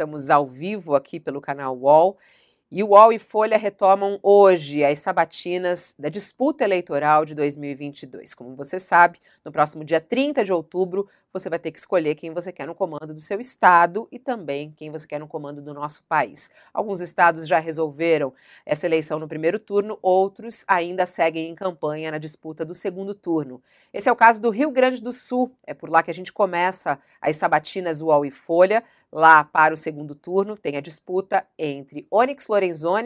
[0.00, 2.16] estamos ao vivo aqui pelo canal UOL.
[2.72, 8.32] E o UOL e Folha retomam hoje as sabatinas da disputa eleitoral de 2022.
[8.32, 12.32] Como você sabe, no próximo dia 30 de outubro, você vai ter que escolher quem
[12.32, 15.74] você quer no comando do seu estado e também quem você quer no comando do
[15.74, 16.48] nosso país.
[16.72, 18.32] Alguns estados já resolveram
[18.64, 23.60] essa eleição no primeiro turno, outros ainda seguem em campanha na disputa do segundo turno.
[23.92, 25.52] Esse é o caso do Rio Grande do Sul.
[25.66, 28.84] É por lá que a gente começa as sabatinas UOL e Folha.
[29.12, 32.59] Lá para o segundo turno tem a disputa entre Onyx Lorenzoni,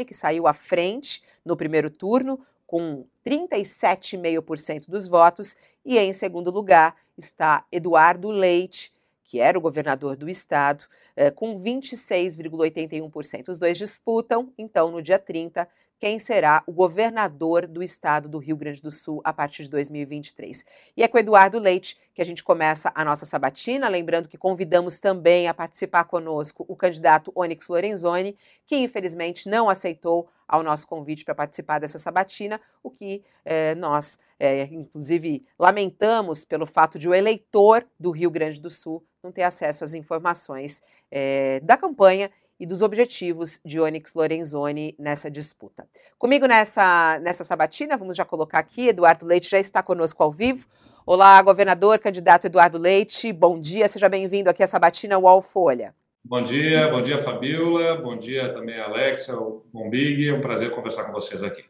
[0.04, 6.96] que saiu à frente no primeiro turno, com 37,5% dos votos, e em segundo lugar
[7.16, 10.84] está Eduardo Leite, que era o governador do estado,
[11.16, 13.48] eh, com 26,81%.
[13.48, 15.66] Os dois disputam, então, no dia 30,
[15.98, 20.64] quem será o governador do estado do Rio Grande do Sul a partir de 2023.
[20.96, 25.00] E é com Eduardo Leite que a gente começa a nossa sabatina, lembrando que convidamos
[25.00, 31.24] também a participar conosco o candidato Onyx Lorenzoni, que infelizmente não aceitou ao nosso convite
[31.24, 37.14] para participar dessa sabatina, o que eh, nós, eh, inclusive, lamentamos pelo fato de o
[37.14, 42.66] eleitor do Rio Grande do Sul não ter acesso às informações eh, da campanha e
[42.66, 45.86] dos objetivos de Onyx Lorenzoni nessa disputa.
[46.18, 50.66] Comigo nessa, nessa sabatina, vamos já colocar aqui, Eduardo Leite já está conosco ao vivo.
[51.04, 55.94] Olá, governador, candidato Eduardo Leite, bom dia, seja bem-vindo aqui à sabatina UOL Folha.
[56.24, 59.36] Bom dia, bom dia Fabiola, bom dia também Alexa,
[59.72, 61.64] Bombig, é um prazer conversar com vocês aqui.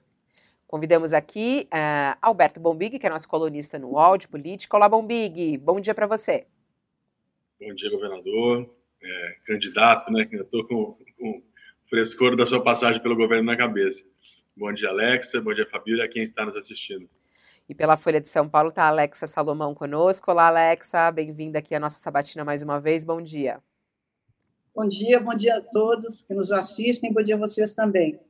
[0.67, 4.77] Convidamos aqui uh, Alberto Bombig, que é nosso colunista no UOL de política.
[4.77, 6.47] Olá, Bombig, bom dia para você.
[7.61, 8.69] Bom dia, governador
[9.05, 10.25] é, candidato, né?
[10.25, 11.43] Que eu estou com, com o
[11.89, 14.03] frescor da sua passagem pelo governo na cabeça.
[14.57, 15.41] Bom dia, Alexa.
[15.41, 17.09] Bom dia, Fabíola, e a quem está nos assistindo.
[17.69, 20.31] E pela Folha de São Paulo está a Alexa Salomão conosco.
[20.31, 21.11] Olá, Alexa.
[21.11, 23.05] Bem-vinda aqui à nossa sabatina mais uma vez.
[23.05, 23.61] Bom dia.
[24.75, 27.13] Bom dia, bom dia a todos que nos assistem.
[27.13, 28.20] Bom dia a vocês também.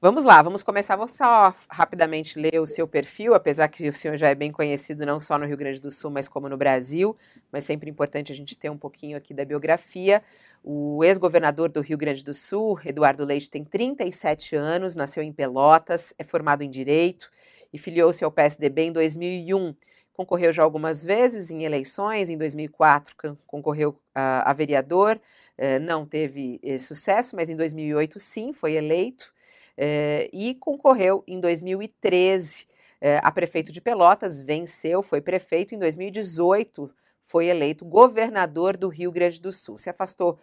[0.00, 0.94] Vamos lá, vamos começar.
[0.94, 5.04] Vou só rapidamente ler o seu perfil, apesar que o senhor já é bem conhecido
[5.04, 7.16] não só no Rio Grande do Sul, mas como no Brasil,
[7.50, 10.22] mas sempre importante a gente ter um pouquinho aqui da biografia.
[10.62, 16.14] O ex-governador do Rio Grande do Sul, Eduardo Leite, tem 37 anos, nasceu em Pelotas,
[16.16, 17.28] é formado em Direito
[17.72, 19.74] e filiou-se ao PSDB em 2001.
[20.12, 25.20] Concorreu já algumas vezes em eleições, em 2004 concorreu a, a vereador,
[25.56, 29.36] eh, não teve eh, sucesso, mas em 2008 sim, foi eleito
[29.78, 32.66] eh, e concorreu em 2013
[33.00, 36.90] eh, a prefeito de Pelotas, venceu, foi prefeito em 2018
[37.20, 39.76] foi eleito governador do Rio Grande do Sul.
[39.76, 40.38] Se afastou uh,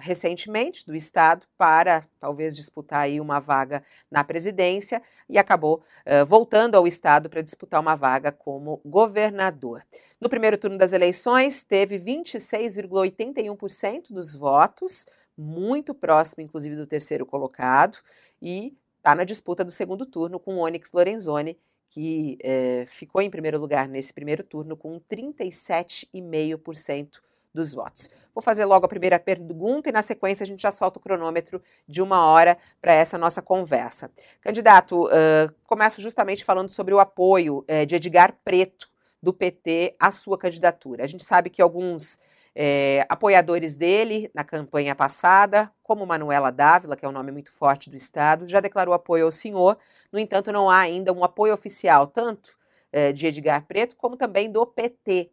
[0.00, 5.84] recentemente do estado para talvez disputar aí uma vaga na presidência e acabou
[6.26, 9.80] voltando ao estado para disputar uma vaga como governador.
[10.20, 17.98] No primeiro turno das eleições, teve 26,81% dos votos, muito próximo, inclusive, do terceiro colocado,
[18.40, 21.58] e está na disputa do segundo turno com o Onyx Lorenzoni,
[21.88, 27.20] que é, ficou em primeiro lugar nesse primeiro turno com 37,5%
[27.56, 28.10] dos votos.
[28.34, 31.60] Vou fazer logo a primeira pergunta e, na sequência, a gente já solta o cronômetro
[31.88, 34.10] de uma hora para essa nossa conversa.
[34.40, 38.88] Candidato, uh, começo justamente falando sobre o apoio uh, de Edgar Preto,
[39.22, 41.02] do PT, à sua candidatura.
[41.02, 42.18] A gente sabe que alguns
[42.58, 47.90] é, apoiadores dele na campanha passada, como Manuela Dávila, que é um nome muito forte
[47.90, 49.76] do Estado, já declarou apoio ao senhor.
[50.10, 52.56] No entanto, não há ainda um apoio oficial, tanto
[52.90, 55.30] é, de Edgar Preto, como também do PT.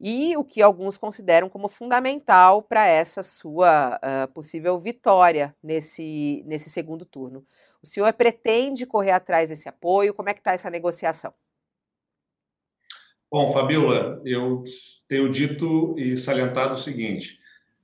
[0.00, 6.68] E o que alguns consideram como fundamental para essa sua uh, possível vitória nesse, nesse
[6.68, 7.46] segundo turno.
[7.82, 10.14] O senhor pretende correr atrás desse apoio?
[10.14, 11.32] Como é que está essa negociação?
[13.34, 14.62] Bom, Fabiola, eu
[15.08, 17.40] tenho dito e salientado o seguinte: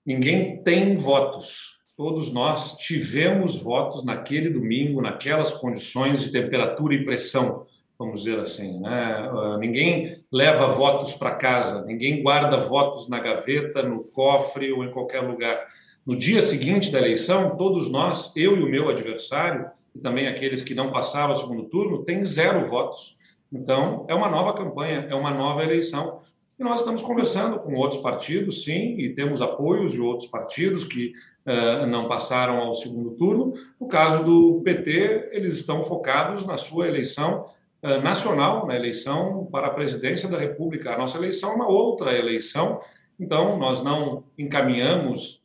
[0.07, 1.81] ninguém tem votos.
[1.97, 7.67] Todos nós tivemos votos naquele domingo, naquelas condições de temperatura e pressão,
[7.99, 8.81] vamos dizer assim.
[8.81, 9.29] Né?
[9.29, 14.93] Uh, ninguém leva votos para casa, ninguém guarda votos na gaveta, no cofre ou em
[14.93, 15.67] qualquer lugar.
[16.07, 20.63] No dia seguinte da eleição, todos nós, eu e o meu adversário, e também aqueles
[20.63, 23.19] que não passaram ao segundo turno, têm zero votos.
[23.53, 26.21] Então, é uma nova campanha, é uma nova eleição.
[26.59, 31.15] E nós estamos conversando com outros partidos, sim, e temos apoios de outros partidos que
[31.47, 33.55] uh, não passaram ao segundo turno.
[33.81, 37.47] No caso do PT, eles estão focados na sua eleição
[37.83, 40.93] uh, nacional, na eleição para a presidência da República.
[40.93, 42.81] A nossa eleição é uma outra eleição,
[43.19, 45.40] então nós não encaminhamos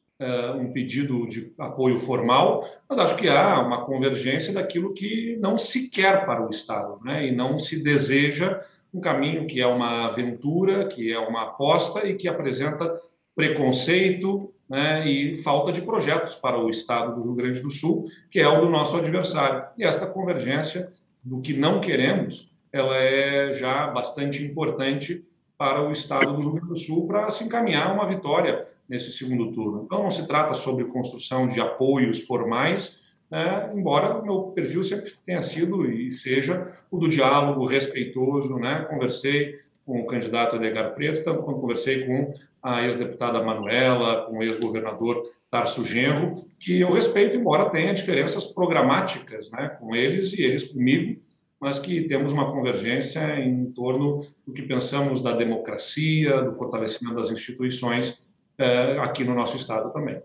[0.58, 5.90] um pedido de apoio formal, mas acho que há uma convergência daquilo que não se
[5.90, 7.28] quer para o Estado, né?
[7.28, 8.62] e não se deseja
[8.94, 12.94] um caminho que é uma aventura, que é uma aposta e que apresenta
[13.36, 18.40] preconceito, né, e falta de projetos para o estado do Rio Grande do Sul, que
[18.40, 19.66] é o do nosso adversário.
[19.78, 20.92] E esta convergência
[21.24, 25.26] do que não queremos, ela é já bastante importante
[25.58, 29.52] para o estado do Rio Grande do Sul para se encaminhar uma vitória nesse segundo
[29.52, 29.84] turno.
[29.86, 35.42] Então, não se trata sobre construção de apoios formais, né, embora meu perfil sempre tenha
[35.42, 38.58] sido e seja o do diálogo respeitoso.
[38.58, 38.86] Né?
[38.90, 44.44] Conversei com o candidato Edgar Preto, tanto quanto conversei com a ex-deputada Manuela, com o
[44.44, 50.70] ex-governador Tarso Genro, que eu respeito, embora tenha diferenças programáticas né, com eles e eles
[50.70, 51.22] comigo,
[51.62, 57.30] mas que temos uma convergência em torno do que pensamos da democracia, do fortalecimento das
[57.30, 58.25] instituições
[58.58, 60.22] é, aqui no nosso estado também.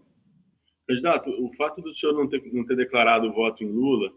[0.86, 4.12] Candidato, o fato do senhor não ter, não ter declarado o voto em Lula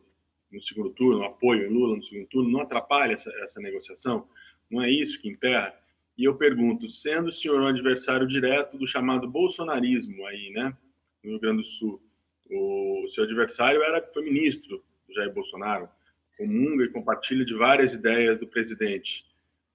[0.51, 4.27] no segundo turno, apoio em Lula no segundo turno, não atrapalha essa, essa negociação?
[4.69, 5.74] Não é isso que emperra?
[6.18, 10.75] E eu pergunto, sendo o senhor um adversário direto do chamado bolsonarismo aí, né,
[11.24, 12.01] no Rio Grande do Sul,
[12.50, 15.89] o seu adversário era foi ministro Jair Bolsonaro,
[16.38, 19.25] comunga e compartilha de várias ideias do presidente.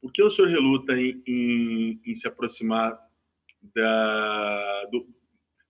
[0.00, 2.98] Por que o senhor reluta em, em, em se aproximar
[3.62, 5.06] da, do,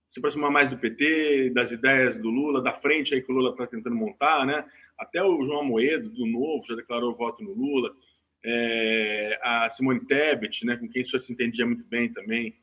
[0.07, 3.51] se aproximar mais do PT, das ideias do Lula, da frente aí que o Lula
[3.51, 4.65] está tentando montar, né?
[4.97, 7.95] Até o João Amoedo, do Novo, já declarou voto no Lula.
[8.43, 12.55] É, a Simone Tebet, né, com quem o senhor se entendia muito bem também,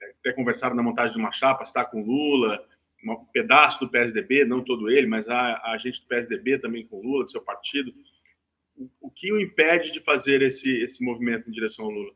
[0.00, 2.64] é, até conversaram na montagem de uma chapa, está com Lula,
[3.04, 7.00] um pedaço do PSDB, não todo ele, mas a, a gente do PSDB também com
[7.00, 7.92] Lula, do seu partido.
[8.76, 12.12] O, o que o impede de fazer esse, esse movimento em direção ao Lula?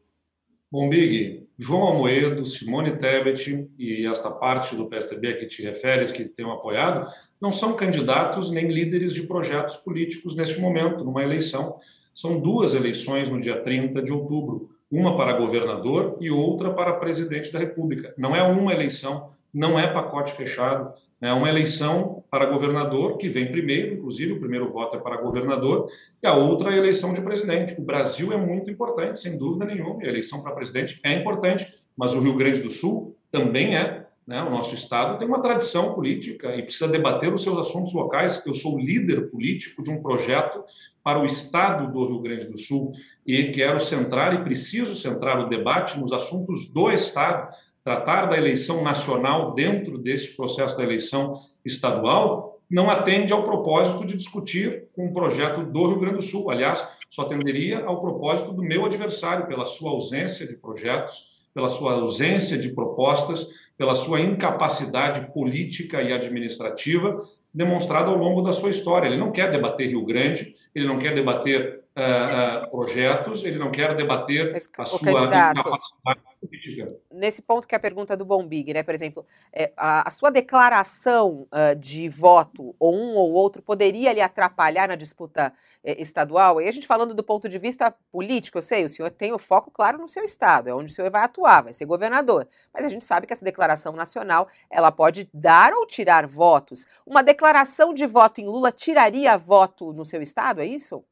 [0.75, 6.11] Bom, Big, João Amoedo, Simone Tebet e esta parte do PSDB a que te referes,
[6.11, 7.09] que tem apoiado,
[7.41, 11.77] não são candidatos nem líderes de projetos políticos neste momento, numa eleição.
[12.13, 17.53] São duas eleições no dia 30 de outubro, uma para governador e outra para presidente
[17.53, 18.13] da República.
[18.19, 20.93] Não é uma eleição, não é pacote fechado,
[21.29, 25.89] é uma eleição para governador, que vem primeiro, inclusive o primeiro voto é para governador,
[26.23, 27.81] e a outra é a eleição de presidente.
[27.81, 31.67] O Brasil é muito importante, sem dúvida nenhuma, a eleição para presidente é importante,
[31.97, 34.07] mas o Rio Grande do Sul também é.
[34.27, 34.43] Né?
[34.43, 38.43] O nosso estado tem uma tradição política e precisa debater os seus assuntos locais.
[38.47, 40.65] Eu sou líder político de um projeto
[41.03, 42.93] para o estado do Rio Grande do Sul
[43.27, 47.55] e quero centrar e preciso centrar o debate nos assuntos do estado
[47.85, 54.17] tratar da eleição nacional dentro desse processo da eleição estadual não atende ao propósito de
[54.17, 56.51] discutir um projeto do Rio Grande do Sul.
[56.51, 61.93] Aliás, só atenderia ao propósito do meu adversário, pela sua ausência de projetos, pela sua
[61.93, 63.47] ausência de propostas,
[63.77, 67.23] pela sua incapacidade política e administrativa
[67.53, 69.07] demonstrada ao longo da sua história.
[69.07, 73.71] Ele não quer debater Rio Grande, ele não quer debater uh, uh, projetos, ele não
[73.71, 76.97] quer debater Mas, a sua candidato, incapacidade política.
[77.11, 80.31] Nesse ponto que é a pergunta do Bombig, né, por exemplo, é, a, a, sua
[80.31, 85.53] declaração uh, de voto, ou um ou outro, poderia lhe atrapalhar na disputa
[85.83, 86.61] é, estadual?
[86.61, 89.39] E a gente falando do ponto de vista político, eu sei, o senhor tem o
[89.39, 92.49] foco claro no seu estado, é onde o senhor vai atuar, vai ser governador.
[92.73, 96.87] Mas a gente sabe que essa declaração nacional, ela pode dar ou tirar votos.
[97.07, 101.05] Uma declaração de voto em Lula tiraria voto no seu estado, é isso?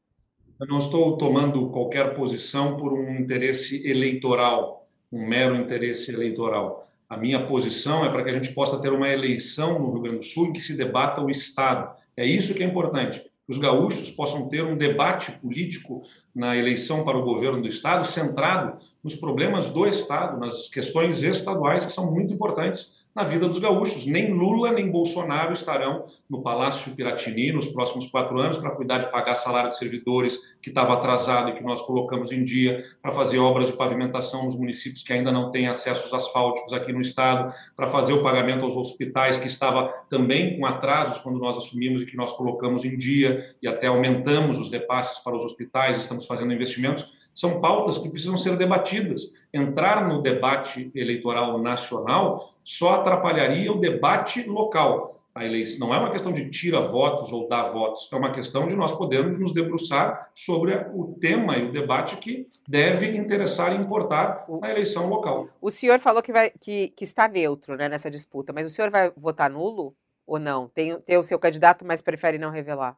[0.63, 6.87] Eu não estou tomando qualquer posição por um interesse eleitoral, um mero interesse eleitoral.
[7.09, 10.19] A minha posição é para que a gente possa ter uma eleição no Rio Grande
[10.19, 11.93] do Sul em que se debata o Estado.
[12.15, 13.19] É isso que é importante.
[13.19, 16.03] Que os gaúchos possam ter um debate político
[16.33, 21.85] na eleição para o governo do Estado centrado nos problemas do Estado, nas questões estaduais
[21.85, 24.05] que são muito importantes na vida dos gaúchos.
[24.05, 29.11] Nem Lula nem Bolsonaro estarão no Palácio Piratini nos próximos quatro anos para cuidar de
[29.11, 33.37] pagar salário de servidores que estava atrasado e que nós colocamos em dia, para fazer
[33.37, 37.87] obras de pavimentação nos municípios que ainda não têm acessos asfálticos aqui no estado, para
[37.87, 42.17] fazer o pagamento aos hospitais que estava também com atrasos quando nós assumimos e que
[42.17, 47.22] nós colocamos em dia e até aumentamos os repasses para os hospitais, estamos fazendo investimentos.
[47.33, 54.43] São pautas que precisam ser debatidas entrar no debate eleitoral nacional só atrapalharia o debate
[54.47, 55.21] local.
[55.35, 58.67] A eleição não é uma questão de tira votos ou dar votos, é uma questão
[58.67, 63.81] de nós podermos nos debruçar sobre o tema e o debate que deve interessar e
[63.81, 65.47] importar na eleição local.
[65.59, 68.91] O senhor falou que, vai, que, que está neutro né, nessa disputa, mas o senhor
[68.91, 70.67] vai votar nulo ou não?
[70.67, 72.95] Tem, tem o seu candidato, mas prefere não revelar?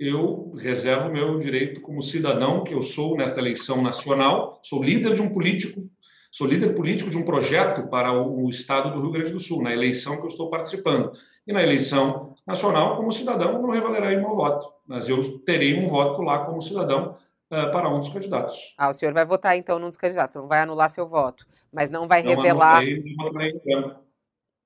[0.00, 5.20] Eu reservo meu direito como cidadão que eu sou nesta eleição nacional, sou líder de
[5.20, 5.86] um político,
[6.32, 9.74] sou líder político de um projeto para o, estado do Rio Grande do Sul, na
[9.74, 11.12] eleição que eu estou participando.
[11.46, 16.22] E na eleição nacional, como cidadão, não revelarei meu voto, mas eu terei um voto
[16.22, 17.18] lá como cidadão
[17.50, 18.74] uh, para um dos candidatos.
[18.78, 21.90] Ah, o senhor vai votar então num dos candidatos, não vai anular seu voto, mas
[21.90, 22.78] não vai não revelar.
[22.78, 24.00] Anulei, não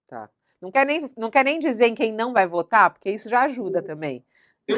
[0.06, 0.30] Tá.
[0.62, 3.42] Não quer, nem, não quer nem dizer em quem não vai votar, porque isso já
[3.42, 4.24] ajuda também.
[4.66, 4.76] Eu,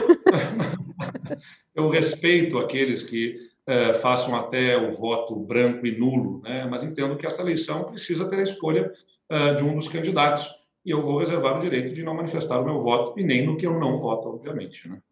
[1.75, 6.66] eu respeito aqueles que uh, façam até o voto branco e nulo, né?
[6.66, 8.93] mas entendo que essa eleição precisa ter a escolha
[9.31, 10.49] uh, de um dos candidatos.
[10.85, 13.57] E eu vou reservar o direito de não manifestar o meu voto, e nem no
[13.57, 14.88] que eu não voto, obviamente.
[14.88, 15.02] Né?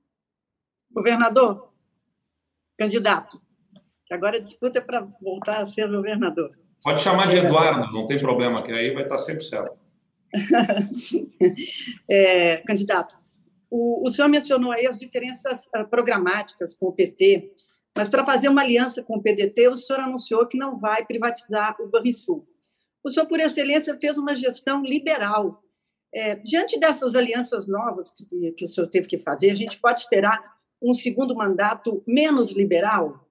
[0.93, 1.73] Governador,
[2.79, 3.41] candidato,
[4.09, 6.53] agora a disputa é para voltar a ser governador.
[6.85, 9.77] Pode chamar de Eduardo, não tem problema, que aí vai estar sempre certo.
[12.09, 13.17] é, candidato,
[13.77, 17.53] o, o senhor mencionou aí as diferenças uh, programáticas com o PT,
[17.97, 21.75] mas para fazer uma aliança com o PDT, o senhor anunciou que não vai privatizar
[21.81, 22.47] o Banrisul.
[23.03, 25.61] O senhor, por excelência, fez uma gestão liberal.
[26.15, 30.01] É, diante dessas alianças novas que, que o senhor teve que fazer, a gente pode
[30.01, 30.41] esperar
[30.81, 33.29] um segundo mandato menos liberal?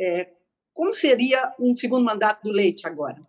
[0.00, 0.30] É,
[0.72, 3.20] como seria um segundo mandato do Leite agora?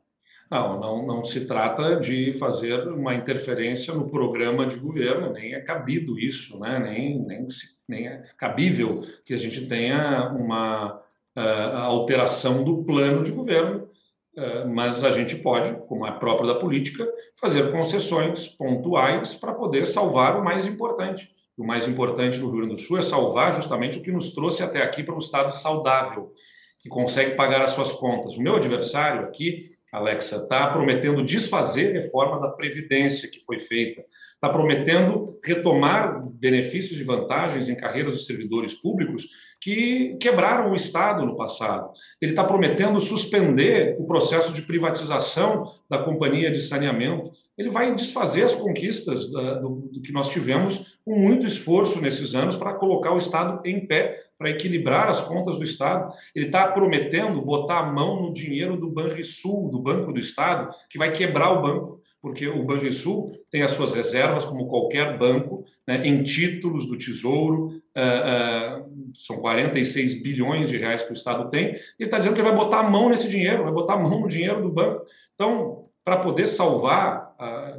[0.49, 5.59] Não, não, não se trata de fazer uma interferência no programa de governo, nem é
[5.59, 6.77] cabido isso, né?
[6.79, 7.47] nem, nem,
[7.87, 11.01] nem é cabível que a gente tenha uma
[11.35, 13.89] uh, alteração do plano de governo,
[14.37, 17.07] uh, mas a gente pode, como é próprio da política,
[17.39, 21.33] fazer concessões pontuais para poder salvar o mais importante.
[21.57, 24.61] O mais importante no Rio Grande do Sul é salvar justamente o que nos trouxe
[24.61, 26.33] até aqui para um Estado saudável,
[26.79, 28.35] que consegue pagar as suas contas.
[28.35, 34.49] O meu adversário aqui Alexa, está prometendo desfazer reforma da Previdência que foi feita, está
[34.49, 39.27] prometendo retomar benefícios e vantagens em carreiras de servidores públicos
[39.61, 41.91] que quebraram o Estado no passado.
[42.21, 47.31] Ele está prometendo suspender o processo de privatização da companhia de saneamento.
[47.57, 52.35] Ele vai desfazer as conquistas da, do, do que nós tivemos com muito esforço nesses
[52.35, 56.13] anos para colocar o Estado em pé para equilibrar as contas do Estado.
[56.35, 60.97] Ele está prometendo botar a mão no dinheiro do Banrisul, do Banco do Estado, que
[60.97, 66.05] vai quebrar o banco, porque o Banrisul tem as suas reservas, como qualquer banco, né,
[66.05, 71.67] em títulos do Tesouro, uh, uh, são 46 bilhões de reais que o Estado tem,
[71.67, 74.27] ele está dizendo que vai botar a mão nesse dinheiro, vai botar a mão no
[74.27, 75.05] dinheiro do banco.
[75.35, 77.25] Então, para poder salvar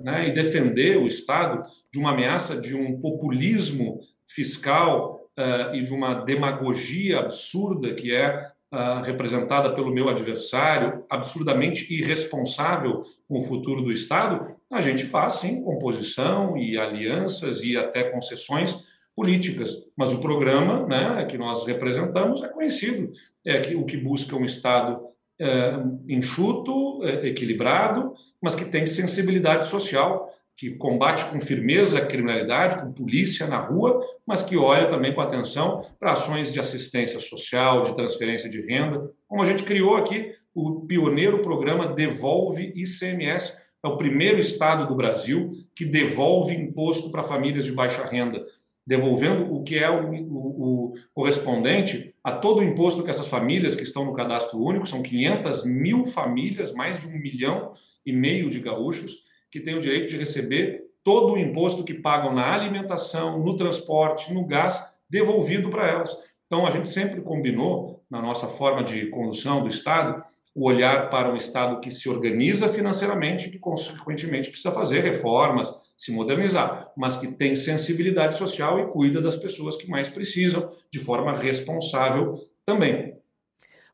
[0.03, 5.93] né, e defender o Estado de uma ameaça de um populismo fiscal uh, e de
[5.93, 13.83] uma demagogia absurda que é uh, representada pelo meu adversário, absurdamente irresponsável com o futuro
[13.83, 19.75] do Estado, a gente faz sim composição e alianças e até concessões políticas.
[19.97, 23.13] Mas o programa né, que nós representamos é conhecido,
[23.45, 25.01] é que o que busca um Estado
[25.39, 25.75] é,
[26.09, 32.91] enxuto, é, equilibrado, mas que tem sensibilidade social que combate com firmeza a criminalidade, com
[32.91, 37.95] polícia na rua, mas que olha também com atenção para ações de assistência social, de
[37.95, 43.53] transferência de renda, como a gente criou aqui o pioneiro programa Devolve ICMS.
[43.85, 48.43] É o primeiro estado do Brasil que devolve imposto para famílias de baixa renda,
[48.87, 53.77] devolvendo o que é o, o, o correspondente a todo o imposto que essas famílias
[53.77, 58.51] que estão no cadastro único, são 500 mil famílias, mais de um milhão e meio
[58.51, 63.39] de gaúchos, que têm o direito de receber todo o imposto que pagam na alimentação,
[63.39, 66.19] no transporte, no gás, devolvido para elas.
[66.47, 70.21] Então, a gente sempre combinou, na nossa forma de condução do Estado,
[70.57, 76.11] o olhar para um Estado que se organiza financeiramente, que, consequentemente, precisa fazer reformas, se
[76.11, 81.35] modernizar, mas que tem sensibilidade social e cuida das pessoas que mais precisam, de forma
[81.35, 83.21] responsável também.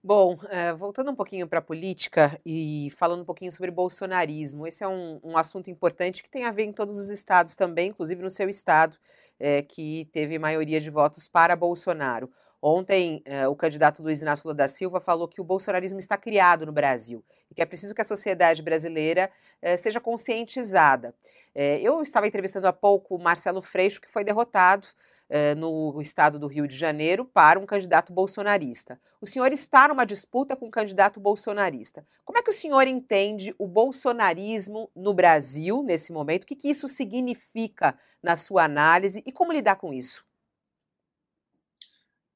[0.05, 4.83] Bom, eh, voltando um pouquinho para a política e falando um pouquinho sobre bolsonarismo, esse
[4.83, 8.21] é um, um, assunto importante que tem a ver em todos os estados também, inclusive
[8.21, 8.97] no seu estado,
[9.39, 12.29] eh, que teve maioria de votos para Bolsonaro.
[12.63, 16.65] Ontem, eh, o candidato Luiz Inácio Lula da Silva falou que o bolsonarismo está criado
[16.65, 19.31] no Brasil e que é preciso que a sociedade brasileira
[19.77, 21.15] seja conscientizada.
[21.55, 24.87] eu estava entrevistando há pouco o Marcelo Freixo, que foi derrotado
[25.35, 29.01] eh, no estado do Rio de Janeiro para um candidato bolsonarista.
[29.19, 32.07] O senhor está numa disputa com um candidato bolsonarista.
[32.23, 36.43] Como é que o senhor entende o bolsonarismo no Brasil nesse momento?
[36.43, 40.23] O que, que isso significa na sua análise e como lidar com isso?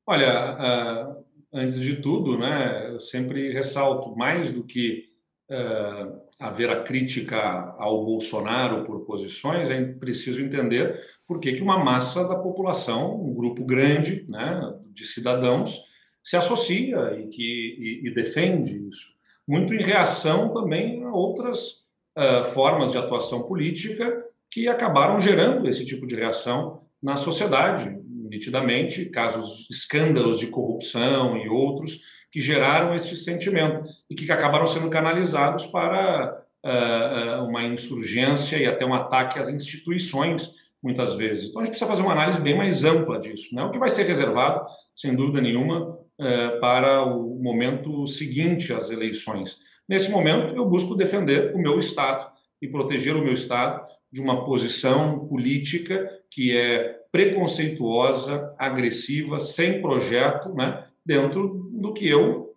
[0.08, 5.06] Olha, uh, antes de tudo, né, eu sempre ressalto mais do que
[5.50, 11.82] uh, haver a crítica ao Bolsonaro por posições, é preciso entender por que, que uma
[11.82, 15.82] massa da população, um grupo grande né, de cidadãos,
[16.22, 19.16] se associa e, que, e, e defende isso.
[19.46, 21.84] Muito em reação também a outras
[22.16, 29.06] uh, formas de atuação política que acabaram gerando esse tipo de reação na sociedade, nitidamente,
[29.06, 35.66] casos, escândalos de corrupção e outros que geraram esse sentimento e que acabaram sendo canalizados
[35.66, 40.52] para uh, uma insurgência e até um ataque às instituições,
[40.82, 41.48] muitas vezes.
[41.48, 43.54] Então, a gente precisa fazer uma análise bem mais ampla disso.
[43.54, 43.64] Né?
[43.64, 49.56] O que vai ser reservado, sem dúvida nenhuma, uh, para o momento seguinte às eleições.
[49.88, 52.30] Nesse momento, eu busco defender o meu Estado
[52.60, 60.52] e proteger o meu Estado de uma posição política que é preconceituosa, agressiva, sem projeto,
[60.54, 62.54] né, dentro do que eu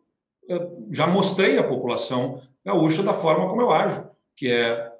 [0.49, 4.91] eh, já mostrei à população gaúcha da forma como eu ajo, que é,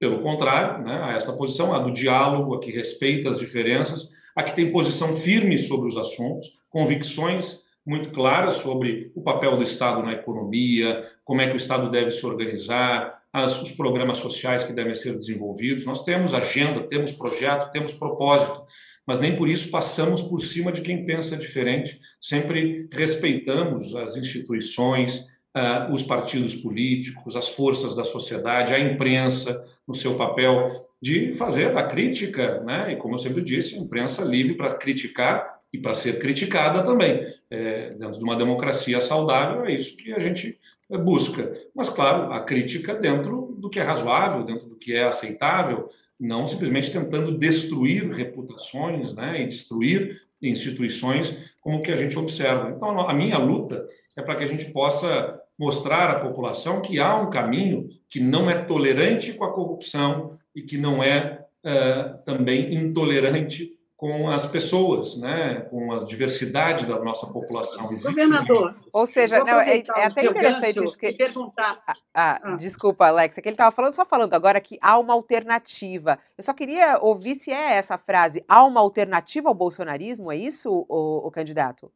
[0.00, 4.42] pelo contrário, né, a essa posição, a do diálogo, a que respeita as diferenças, a
[4.42, 10.02] que tem posição firme sobre os assuntos, convicções muito claras sobre o papel do Estado
[10.02, 14.72] na economia, como é que o Estado deve se organizar, as, os programas sociais que
[14.72, 15.86] devem ser desenvolvidos.
[15.86, 18.62] Nós temos agenda, temos projeto, temos propósito,
[19.06, 21.98] mas nem por isso passamos por cima de quem pensa diferente.
[22.20, 29.94] Sempre respeitamos as instituições, uh, os partidos políticos, as forças da sociedade, a imprensa, no
[29.94, 32.92] seu papel de fazer a crítica, né?
[32.92, 37.26] E como eu sempre disse, a imprensa livre para criticar e para ser criticada também.
[37.50, 41.52] É, dentro de uma democracia saudável, é isso que a gente busca.
[41.74, 45.88] Mas, claro, a crítica dentro do que é razoável, dentro do que é aceitável,
[46.22, 52.72] não simplesmente tentando destruir reputações né, e destruir instituições, como que a gente observa.
[52.74, 53.86] Então, a minha luta
[54.16, 58.48] é para que a gente possa mostrar à população que há um caminho que não
[58.48, 63.72] é tolerante com a corrupção e que não é uh, também intolerante
[64.02, 67.86] com as pessoas, né, com a diversidade da nossa população.
[67.86, 68.74] Governador.
[68.92, 71.12] Ou seja, não, é, é, até interessante isso que.
[71.12, 71.80] Perguntar.
[71.86, 72.56] Ah, ah, ah.
[72.56, 76.18] Desculpa, Alexa, que ele estava falando, só falando agora que há uma alternativa.
[76.36, 78.44] Eu só queria ouvir se é essa frase.
[78.48, 80.32] Há uma alternativa ao bolsonarismo?
[80.32, 81.88] É isso, o, o candidato?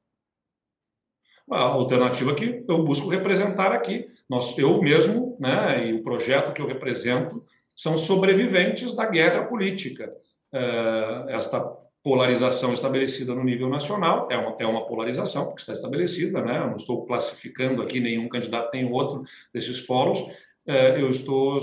[1.51, 4.09] A alternativa que eu busco representar aqui.
[4.31, 10.15] Nós, eu mesmo, né, e o projeto que eu represento, são sobreviventes da guerra política.
[10.53, 16.41] Uh, esta polarização estabelecida no nível nacional, é uma, é uma polarização que está estabelecida,
[16.41, 16.59] né?
[16.59, 20.21] Eu não estou classificando aqui nenhum candidato nem outro desses polos,
[20.65, 21.59] é, eu estou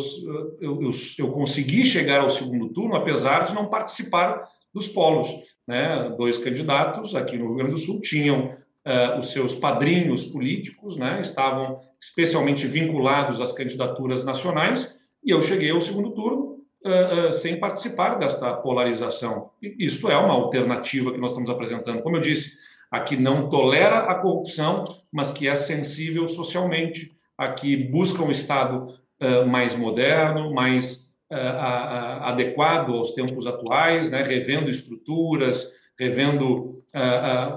[0.60, 5.30] eu, eu, eu, consegui chegar ao segundo turno apesar de não participar dos polos
[5.66, 6.14] né?
[6.18, 8.48] Dois candidatos aqui no Rio Grande do Sul tinham
[8.86, 11.22] uh, os seus padrinhos políticos né?
[11.22, 16.43] Estavam especialmente vinculados às candidaturas nacionais e eu cheguei ao segundo turno
[16.86, 19.52] uh, sem participar desta polarização.
[19.62, 22.02] Isto é uma alternativa que nós estamos apresentando.
[22.02, 22.58] Como eu disse,
[22.92, 28.32] a que não tolera a corrupção, mas que é sensível socialmente, a que busca um
[28.32, 31.04] Estado uh, mais moderno, mais
[32.22, 34.22] adequado aos tempos atuais, né?
[34.22, 35.68] revendo estruturas,
[35.98, 36.84] revendo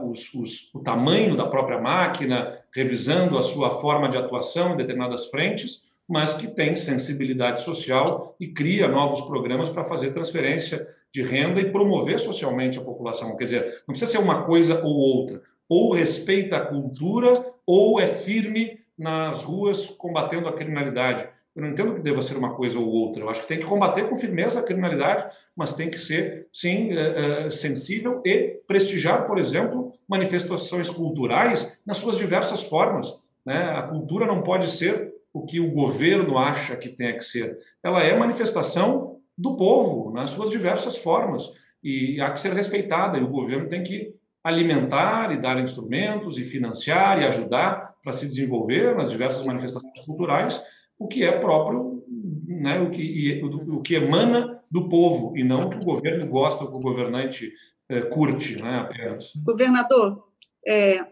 [0.03, 5.27] os, os, o tamanho da própria máquina, revisando a sua forma de atuação em determinadas
[5.27, 11.61] frentes, mas que tem sensibilidade social e cria novos programas para fazer transferência de renda
[11.61, 13.37] e promover socialmente a população.
[13.37, 15.43] Quer dizer, não precisa ser uma coisa ou outra.
[15.69, 17.33] Ou respeita a cultura,
[17.67, 21.29] ou é firme nas ruas combatendo a criminalidade.
[21.55, 23.23] Eu não entendo que deva ser uma coisa ou outra.
[23.23, 26.93] Eu acho que tem que combater com firmeza a criminalidade, mas tem que ser, sim,
[26.93, 33.21] é, é, sensível e prestigiar, por exemplo, manifestações culturais nas suas diversas formas.
[33.45, 33.57] Né?
[33.57, 37.59] A cultura não pode ser o que o governo acha que tem que ser.
[37.83, 41.45] Ela é manifestação do povo, nas suas diversas formas,
[41.83, 46.45] e há que ser respeitada, e o governo tem que alimentar e dar instrumentos e
[46.45, 50.63] financiar e ajudar para se desenvolver nas diversas manifestações culturais,
[50.99, 52.03] o que é próprio,
[52.47, 56.65] né, o, que, o, que emana do povo, e não o que o governo gosta,
[56.65, 57.53] o que o governante
[57.91, 59.33] é, curte né, apenas.
[59.45, 60.25] Governador,
[60.67, 61.05] é,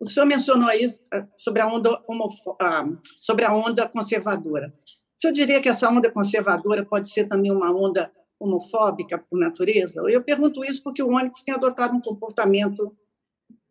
[0.00, 2.02] o senhor mencionou isso eh, sobre a onda,
[2.60, 2.84] ah,
[3.20, 4.74] sobre a onda conservadora.
[5.16, 10.02] O senhor diria que essa onda conservadora pode ser também uma onda homofóbica por natureza?
[10.08, 12.94] Eu pergunto isso porque o Onyx tem adotado um comportamento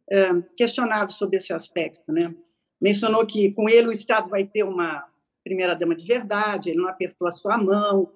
[0.09, 2.11] é, questionável sobre esse aspecto.
[2.11, 2.33] Né?
[2.81, 5.05] Mencionou que com ele o Estado vai ter uma
[5.43, 8.11] primeira-dama de verdade, ele não apertou a sua mão.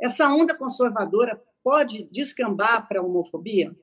[0.00, 3.76] Essa onda conservadora pode descambar para a homofobia?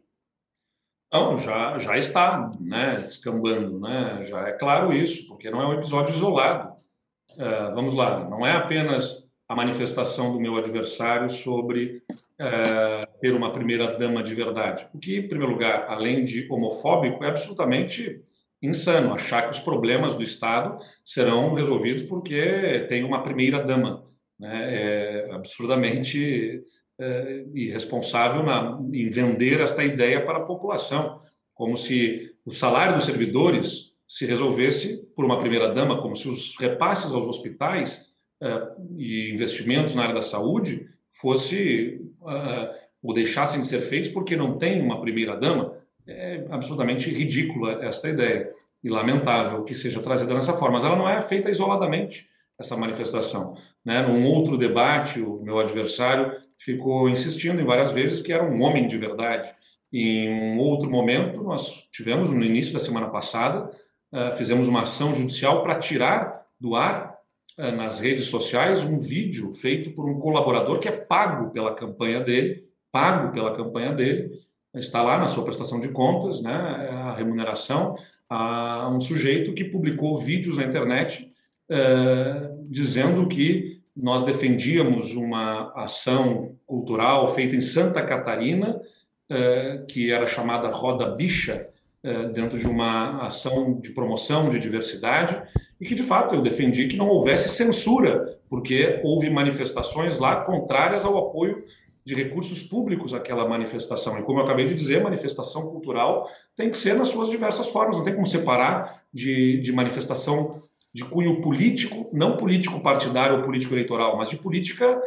[1.12, 4.24] Não, já, já está né, descambando, né?
[4.24, 6.74] já é claro isso, porque não é um episódio isolado.
[7.34, 12.04] Uh, vamos lá, não é apenas a manifestação do meu adversário sobre
[12.40, 14.88] uh, ter uma primeira-dama de verdade.
[14.94, 18.22] O que, em primeiro lugar, além de homofóbico, é absolutamente
[18.62, 24.06] insano achar que os problemas do Estado serão resolvidos porque tem uma primeira-dama.
[24.40, 24.76] Né?
[24.76, 26.64] É absurdamente
[27.00, 31.22] eh, irresponsável na, em vender esta ideia para a população,
[31.54, 37.14] como se o salário dos servidores se resolvesse por uma primeira-dama, como se os repasses
[37.14, 38.10] aos hospitais
[38.98, 42.00] e investimentos na área da saúde fosse
[43.02, 45.78] ou deixassem de ser feitos porque não tem uma primeira dama.
[46.08, 48.52] É absolutamente ridícula esta ideia
[48.84, 50.78] e lamentável que seja trazida dessa forma.
[50.78, 52.28] Mas ela não é feita isoladamente
[52.60, 53.56] essa manifestação.
[53.84, 54.06] Né?
[54.06, 58.86] Num outro debate, o meu adversário ficou insistindo em várias vezes que era um homem
[58.86, 59.50] de verdade.
[59.92, 63.72] Em um outro momento, nós tivemos, no início da semana passada,
[64.14, 67.16] uh, fizemos uma ação judicial para tirar do ar,
[67.58, 72.20] uh, nas redes sociais, um vídeo feito por um colaborador que é pago pela campanha
[72.20, 74.32] dele, pago pela campanha dele,
[74.76, 77.96] está lá na sua prestação de contas, né, a remuneração,
[78.30, 81.32] a um sujeito que publicou vídeos na internet
[82.70, 88.80] dizendo que nós defendíamos uma ação cultural feita em Santa Catarina,
[89.30, 91.70] uh, que era chamada Roda Bicha,
[92.04, 95.42] uh, dentro de uma ação de promoção de diversidade,
[95.80, 101.04] e que de fato eu defendi que não houvesse censura, porque houve manifestações lá contrárias
[101.04, 101.64] ao apoio
[102.06, 104.18] de recursos públicos àquela manifestação.
[104.18, 107.98] E como eu acabei de dizer, manifestação cultural tem que ser nas suas diversas formas,
[107.98, 110.62] não tem como separar de, de manifestação
[110.94, 115.00] de cunho político, não político partidário ou político eleitoral, mas de política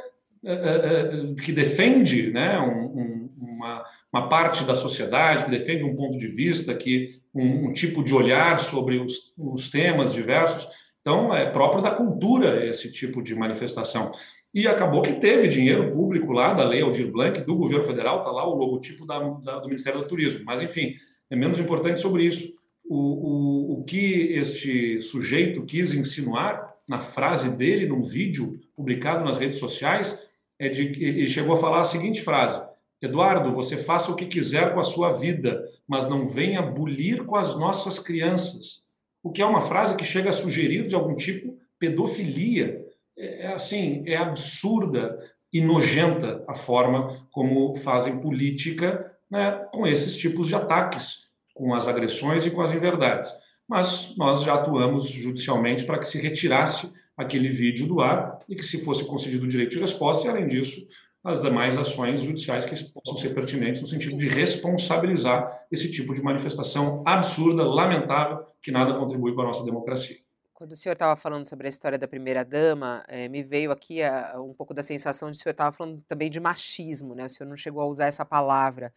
[0.44, 6.18] é, é, que defende né, um, uma, uma, parte da sociedade, que defende um ponto
[6.18, 10.68] de vista, que um, um tipo de olhar sobre os, os, temas diversos.
[11.00, 14.12] Então, é próprio da cultura esse tipo de manifestação.
[14.54, 18.30] E acabou que teve dinheiro público lá da Lei Aldir Blanc, do governo federal, está
[18.30, 20.44] lá o logotipo da, da, do Ministério do Turismo.
[20.44, 20.94] Mas, enfim,
[21.30, 22.52] é menos importante sobre isso
[22.92, 29.38] o, o, o que este sujeito quis insinuar na frase dele, num vídeo publicado nas
[29.38, 30.18] redes sociais,
[30.58, 32.62] é de ele chegou a falar a seguinte frase:
[33.00, 37.34] Eduardo, você faça o que quiser com a sua vida, mas não venha bulir com
[37.34, 38.82] as nossas crianças.
[39.22, 42.84] O que é uma frase que chega a sugerir de algum tipo pedofilia.
[43.16, 45.18] É, é assim, é absurda
[45.50, 51.21] e nojenta a forma como fazem política né, com esses tipos de ataques
[51.54, 53.32] com as agressões e com as inverdades.
[53.68, 58.64] Mas nós já atuamos judicialmente para que se retirasse aquele vídeo do ar e que
[58.64, 60.86] se fosse concedido o direito de resposta, e além disso,
[61.24, 66.22] as demais ações judiciais que possam ser pertinentes no sentido de responsabilizar esse tipo de
[66.22, 70.16] manifestação absurda, lamentável, que nada contribui para a nossa democracia.
[70.52, 74.34] Quando o senhor estava falando sobre a história da primeira-dama, é, me veio aqui a,
[74.40, 77.26] um pouco da sensação de que o senhor estava falando também de machismo, né?
[77.26, 78.92] O senhor não chegou a usar essa palavra.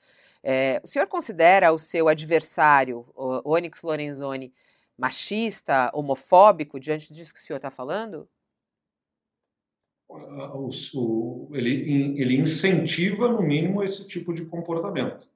[0.47, 3.03] É, o senhor considera o seu adversário,
[3.43, 4.53] Onyx Lorenzoni,
[4.95, 8.29] machista, homofóbico, diante disso que o senhor está falando?
[10.07, 15.27] O, o, ele, ele incentiva, no mínimo, esse tipo de comportamento.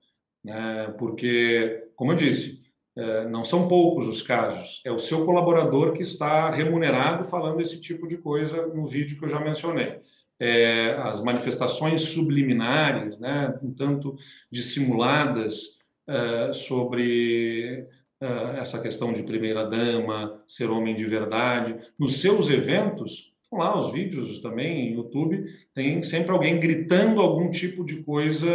[0.44, 0.94] Né?
[1.00, 2.62] Porque, como eu disse,
[2.96, 4.80] é, não são poucos os casos.
[4.86, 9.26] É o seu colaborador que está remunerado falando esse tipo de coisa no vídeo que
[9.26, 10.00] eu já mencionei
[10.40, 14.16] é, as manifestações subliminares, né, um tanto
[14.52, 17.86] dissimuladas é, sobre
[18.22, 21.76] é, essa questão de primeira-dama, ser homem de verdade.
[21.98, 27.84] Nos seus eventos, lá os vídeos também, no YouTube, tem sempre alguém gritando algum tipo
[27.84, 28.48] de coisa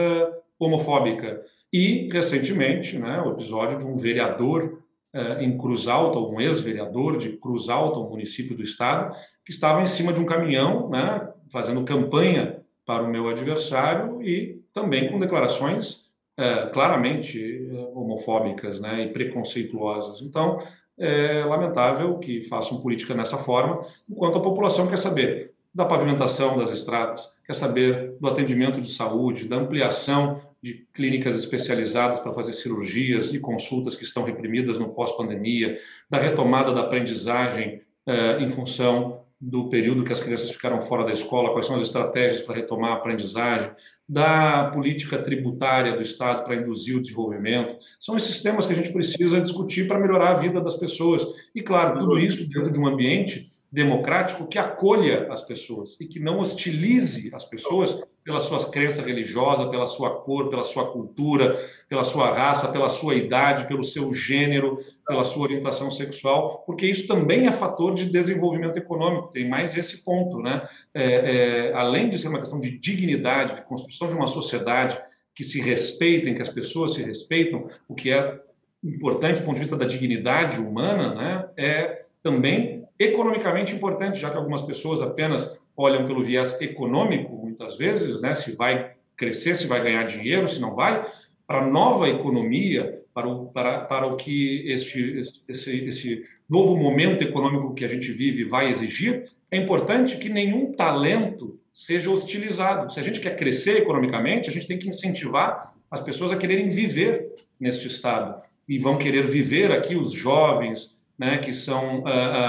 [0.58, 1.42] homofóbica.
[1.72, 7.36] E, recentemente, né, o episódio de um vereador eh, em Cruz Alta, um ex-vereador de
[7.36, 11.84] Cruz Alta, um município do estado, que estava em cima de um caminhão, né, fazendo
[11.84, 19.08] campanha para o meu adversário e também com declarações é, claramente é, homofóbicas né, e
[19.12, 20.20] preconceituosas.
[20.20, 20.58] Então,
[20.98, 26.70] é lamentável que façam política dessa forma, enquanto a população quer saber da pavimentação das
[26.70, 33.34] estradas, quer saber do atendimento de saúde, da ampliação de clínicas especializadas para fazer cirurgias
[33.34, 35.76] e consultas que estão reprimidas no pós-pandemia,
[36.08, 41.10] da retomada da aprendizagem eh, em função do período que as crianças ficaram fora da
[41.10, 43.70] escola, quais são as estratégias para retomar a aprendizagem,
[44.08, 47.76] da política tributária do Estado para induzir o desenvolvimento.
[48.00, 51.22] São esses temas que a gente precisa discutir para melhorar a vida das pessoas.
[51.54, 56.20] E, claro, tudo isso dentro de um ambiente democrático que acolha as pessoas e que
[56.20, 62.04] não hostilize as pessoas pela sua crença religiosa, pela sua cor, pela sua cultura, pela
[62.04, 67.48] sua raça, pela sua idade, pelo seu gênero, pela sua orientação sexual, porque isso também
[67.48, 69.30] é fator de desenvolvimento econômico.
[69.32, 70.66] Tem mais esse ponto, né?
[70.94, 74.96] É, é, além de ser uma questão de dignidade, de construção de uma sociedade
[75.34, 78.38] que se respeita, em que as pessoas se respeitam, o que é
[78.84, 81.48] importante do ponto de vista da dignidade humana, né?
[81.56, 88.20] É também economicamente importante, já que algumas pessoas apenas olham pelo viés econômico, muitas vezes,
[88.20, 91.04] né, se vai crescer, se vai ganhar dinheiro, se não vai.
[91.46, 97.22] Para a nova economia, para o, para, para o que este, esse, esse novo momento
[97.22, 102.92] econômico que a gente vive vai exigir, é importante que nenhum talento seja hostilizado.
[102.92, 106.68] Se a gente quer crescer economicamente, a gente tem que incentivar as pessoas a quererem
[106.68, 108.42] viver neste estado.
[108.68, 112.06] E vão querer viver aqui os jovens, né, que são uh,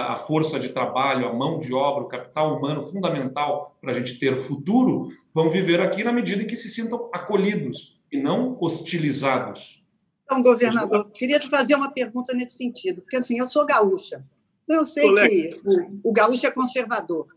[0.09, 4.17] a força de trabalho, a mão de obra, o capital humano fundamental para a gente
[4.17, 9.83] ter futuro, vão viver aqui na medida em que se sintam acolhidos e não hostilizados.
[10.23, 14.25] Então, governador, queria te fazer uma pergunta nesse sentido, porque assim, eu sou gaúcha,
[14.63, 17.27] então eu sei que o, o gaúcho é conservador.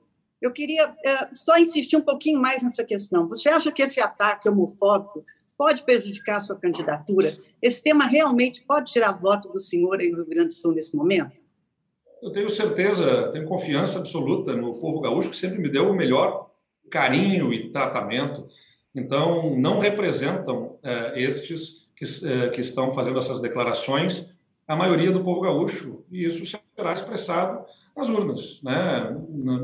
[0.40, 3.28] Eu queria é, só insistir um pouquinho mais nessa questão.
[3.28, 5.24] Você acha que esse ataque homofóbico
[5.58, 7.36] pode prejudicar a sua candidatura?
[7.60, 11.40] Esse tema realmente pode tirar voto do senhor no Rio Grande do Sul nesse momento?
[12.22, 16.50] Eu tenho certeza, tenho confiança absoluta no povo gaúcho, que sempre me deu o melhor
[16.90, 18.46] carinho e tratamento.
[18.94, 24.32] Então, não representam é, estes que, é, que estão fazendo essas declarações
[24.68, 26.44] a maioria do povo gaúcho, e isso
[26.76, 27.64] será expressado
[27.96, 29.16] nas urnas, né?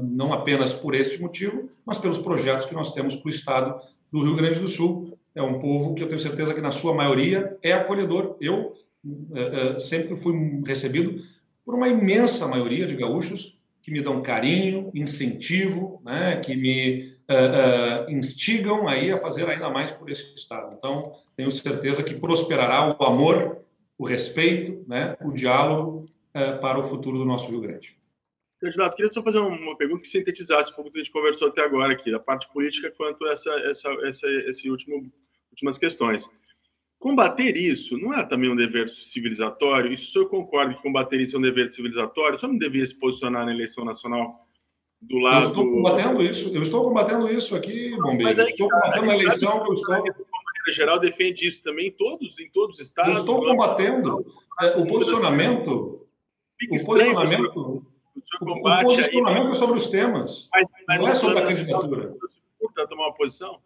[0.03, 3.77] não apenas por este motivo, mas pelos projetos que nós temos para o Estado
[4.11, 6.95] do Rio Grande do Sul, é um povo que eu tenho certeza que, na sua
[6.95, 8.37] maioria, é acolhedor.
[8.41, 8.75] Eu
[9.35, 11.23] é, é, sempre fui recebido
[11.65, 18.11] por uma imensa maioria de gaúchos que me dão carinho, incentivo, né, que me uh,
[18.11, 20.75] instigam aí a fazer ainda mais por esse Estado.
[20.79, 23.59] Então, tenho certeza que prosperará o amor,
[23.99, 26.07] o respeito, né, o diálogo
[26.61, 27.97] para o futuro do nosso Rio Grande.
[28.61, 31.49] Candidato, queria só fazer uma pergunta que sintetizasse um pouco do que a gente conversou
[31.49, 35.13] até agora aqui, da parte política quanto essa, essa, essa, esse último
[35.55, 36.29] últimas questões.
[36.99, 39.93] Combater isso não é também um dever civilizatório?
[39.93, 42.59] E se o senhor concorda que combater isso é um dever civilizatório, o senhor não
[42.59, 44.47] devia se posicionar na eleição nacional
[45.01, 45.45] do lado...
[45.45, 48.41] Eu estou combatendo isso, eu estou combatendo isso aqui, Bombeiro.
[48.41, 50.05] Eu estou combatendo a eleição que eu estou...
[50.73, 53.15] Geral defende isso também em todos, em todos os estados.
[53.15, 54.25] Eu estou combatendo
[54.61, 56.07] é, o posicionamento...
[56.71, 57.87] O posicionamento...
[58.41, 62.15] O, posicionamento sobre os temas, mas, mas não é sobre a candidatura.
[62.61, 63.61] Você tomar uma posição?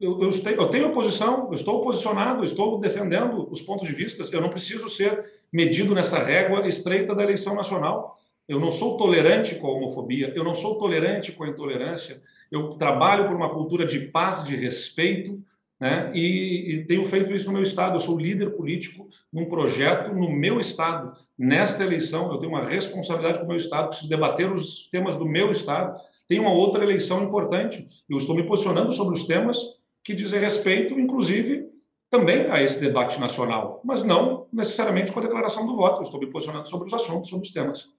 [0.00, 4.24] Eu, eu, tenho, eu tenho posição, eu estou posicionado, estou defendendo os pontos de vista.
[4.32, 8.16] Eu não preciso ser medido nessa régua estreita da eleição nacional.
[8.48, 12.22] Eu não sou tolerante com a homofobia, eu não sou tolerante com a intolerância.
[12.50, 15.42] Eu trabalho por uma cultura de paz, de respeito,
[15.80, 16.10] né?
[16.14, 17.96] E, e, tenho feito isso no meu estado.
[17.96, 21.12] Eu sou líder político num projeto no meu estado.
[21.36, 25.26] Nesta eleição, eu tenho uma responsabilidade com o meu estado, preciso debater os temas do
[25.26, 26.00] meu estado.
[26.26, 27.86] Tem uma outra eleição importante.
[28.08, 29.77] Eu estou me posicionando sobre os temas
[30.08, 31.70] que dizem respeito, inclusive,
[32.08, 35.98] também a esse debate nacional, mas não necessariamente com a declaração do voto.
[35.98, 37.90] Eu estou me posicionando sobre os assuntos, sobre os temas.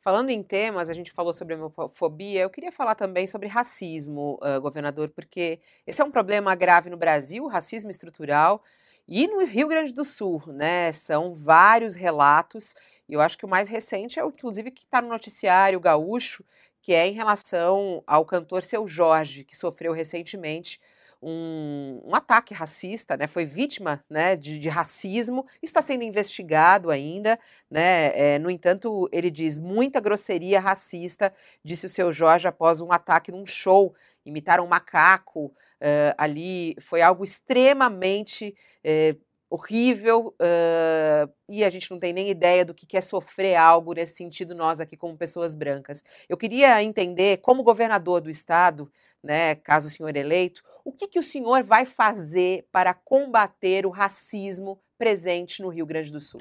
[0.00, 4.58] Falando em temas, a gente falou sobre homofobia, eu queria falar também sobre racismo, uh,
[4.62, 8.62] governador, porque esse é um problema grave no Brasil, racismo estrutural,
[9.06, 10.90] e no Rio Grande do Sul, né?
[10.90, 12.74] São vários relatos,
[13.06, 16.42] e eu acho que o mais recente é o, inclusive, que está no noticiário gaúcho,
[16.80, 20.80] que é em relação ao cantor Seu Jorge, que sofreu recentemente
[21.28, 23.26] um, um ataque racista, né?
[23.26, 27.36] Foi vítima né, de, de racismo, está sendo investigado ainda,
[27.68, 28.12] né?
[28.14, 31.34] É, no entanto, ele diz muita grosseria racista,
[31.64, 33.92] disse o seu Jorge após um ataque num show,
[34.24, 41.98] imitaram um macaco uh, ali, foi algo extremamente uh, horrível uh, e a gente não
[41.98, 46.02] tem nem ideia do que é sofrer algo nesse sentido nós aqui como pessoas brancas.
[46.28, 48.90] Eu queria entender como governador do estado,
[49.22, 53.90] né, caso o senhor eleito, o que, que o senhor vai fazer para combater o
[53.90, 56.40] racismo presente no Rio Grande do Sul?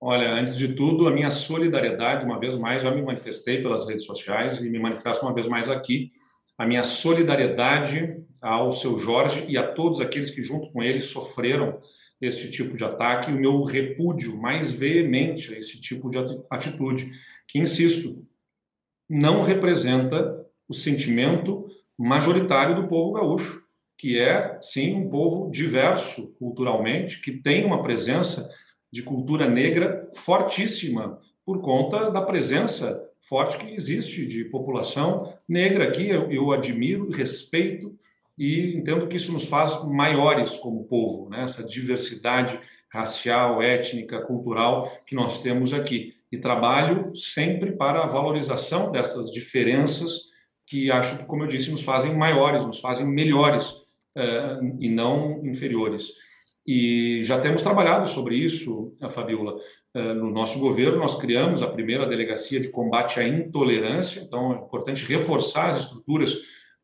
[0.00, 4.04] Olha, antes de tudo, a minha solidariedade, uma vez mais, já me manifestei pelas redes
[4.04, 6.10] sociais e me manifesto uma vez mais aqui,
[6.58, 11.80] a minha solidariedade ao seu Jorge e a todos aqueles que, junto com ele, sofreram
[12.20, 16.18] este tipo de ataque, o meu repúdio mais veemente a esse tipo de
[16.50, 17.12] atitude,
[17.46, 18.26] que, insisto,
[19.08, 23.62] não representa o sentimento majoritário do povo gaúcho,
[23.98, 28.50] que é, sim, um povo diverso culturalmente, que tem uma presença
[28.92, 36.08] de cultura negra fortíssima, por conta da presença forte que existe de população negra aqui.
[36.08, 37.94] Eu, eu admiro, respeito
[38.36, 41.42] e entendo que isso nos faz maiores como povo, né?
[41.44, 42.58] essa diversidade
[42.90, 46.14] racial, étnica, cultural que nós temos aqui.
[46.30, 50.32] E trabalho sempre para a valorização dessas diferenças
[50.66, 53.74] que acho que, como eu disse, nos fazem maiores, nos fazem melhores
[54.16, 56.08] eh, e não inferiores.
[56.66, 59.56] E já temos trabalhado sobre isso, Fabiola.
[59.94, 64.56] Eh, no nosso governo, nós criamos a primeira delegacia de combate à intolerância, então é
[64.56, 66.36] importante reforçar as estruturas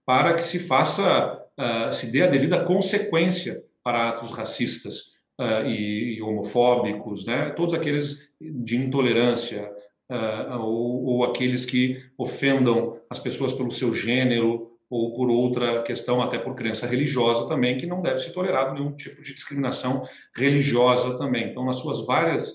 [0.07, 5.11] para que se faça, uh, se dê a devida consequência para atos racistas.
[5.40, 7.51] uh, e, e, homofóbicos, né?
[7.51, 9.71] todos aqueles de intolerância,
[10.11, 16.20] uh, ou, ou, aqueles que ofendam as pessoas pelo seu gênero ou por outra questão,
[16.20, 20.03] até por crença religiosa também, que não deve ser tolerado nenhum tipo de discriminação
[20.37, 21.51] religiosa também.
[21.51, 22.51] Então, nas suas várias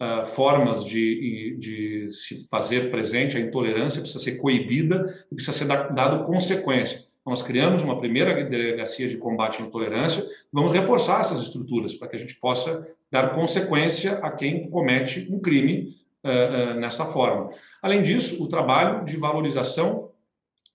[0.00, 5.66] uh, formas de, de se fazer presente, a intolerância precisa ser coibida e precisa ser
[5.66, 7.10] dado consequência.
[7.26, 12.16] Nós criamos uma primeira delegacia de combate à intolerância, vamos reforçar essas estruturas para que
[12.16, 17.50] a gente possa dar consequência a quem comete um crime uh, uh, nessa forma.
[17.82, 20.10] Além disso, o trabalho de valorização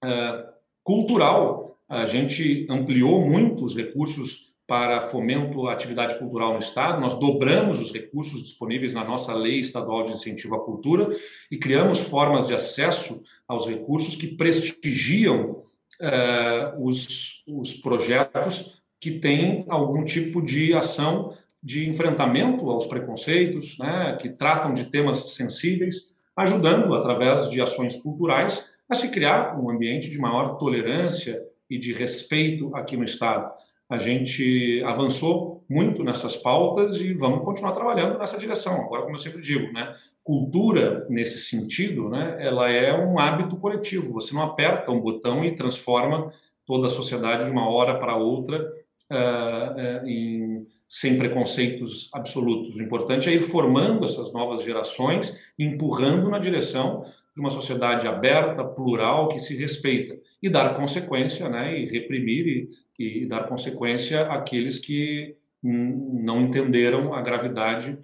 [0.04, 0.46] uh,
[0.84, 7.14] cultural, a gente ampliou muito os recursos para fomento à atividade cultural no Estado, nós
[7.20, 11.16] dobramos os recursos disponíveis na nossa Lei Estadual de Incentivo à Cultura
[11.52, 15.60] e criamos formas de acesso aos recursos que prestigiam
[16.02, 24.20] uh, os, os projetos que têm algum tipo de ação de enfrentamento aos preconceitos, né,
[24.22, 30.12] que tratam de temas sensíveis, ajudando, através de ações culturais, a se criar um ambiente
[30.12, 33.52] de maior tolerância e de respeito aqui no Estado.
[33.90, 38.82] A gente avançou muito nessas pautas e vamos continuar trabalhando nessa direção.
[38.82, 44.14] Agora, como eu sempre digo, né, cultura nesse sentido, né, ela é um hábito coletivo.
[44.14, 46.32] Você não aperta um botão e transforma
[46.64, 48.72] toda a sociedade de uma hora para outra
[49.12, 52.74] uh, uh, em, sem preconceitos absolutos.
[52.78, 57.04] O importante é ir formando essas novas gerações, empurrando na direção
[57.36, 63.24] de uma sociedade aberta, plural, que se respeita e dar consequência, né, e reprimir e,
[63.24, 68.00] e dar consequência àqueles que não entenderam a gravidade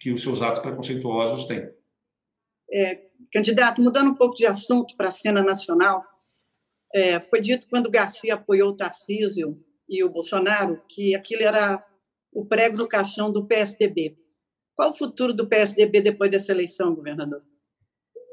[0.00, 1.70] que os seus atos preconceituosos têm.
[2.72, 3.00] É,
[3.32, 6.02] candidato, mudando um pouco de assunto para a cena nacional,
[6.92, 9.56] é, foi dito quando Garcia apoiou o Tarcísio
[9.88, 11.80] e o Bolsonaro que aquilo era
[12.34, 14.16] o prego no caixão do PSDB.
[14.74, 17.42] Qual o futuro do PSDB depois dessa eleição, governador?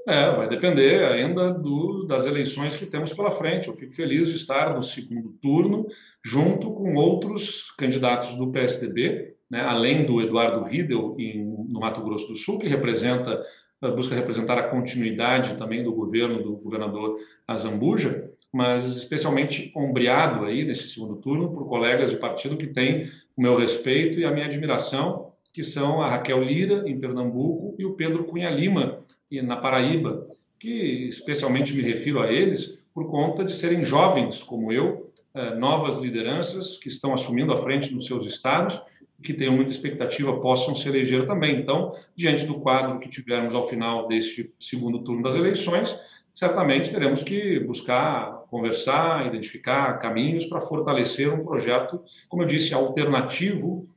[0.07, 3.67] É, vai depender ainda do, das eleições que temos pela frente.
[3.67, 5.85] Eu fico feliz de estar no segundo turno,
[6.25, 12.27] junto com outros candidatos do PSDB, né, além do Eduardo Riedel em, no Mato Grosso
[12.27, 13.43] do Sul, que representa
[13.89, 20.89] busca representar a continuidade também do governo do governador Azambuja, mas especialmente ombreado aí nesse
[20.89, 25.31] segundo turno por colegas de partido que têm o meu respeito e a minha admiração,
[25.53, 29.03] que são a Raquel Lira em Pernambuco e o Pedro Cunha Lima
[29.43, 30.27] na Paraíba,
[30.59, 35.97] que especialmente me refiro a eles por conta de serem jovens como eu, eh, novas
[35.97, 38.81] lideranças que estão assumindo a frente dos seus estados
[39.21, 41.59] que tenham muita expectativa possam se eleger também.
[41.59, 45.97] Então, diante do quadro que tivermos ao final deste segundo turno das eleições,
[46.33, 53.87] certamente teremos que buscar conversar, identificar caminhos para fortalecer um projeto, como eu disse, alternativo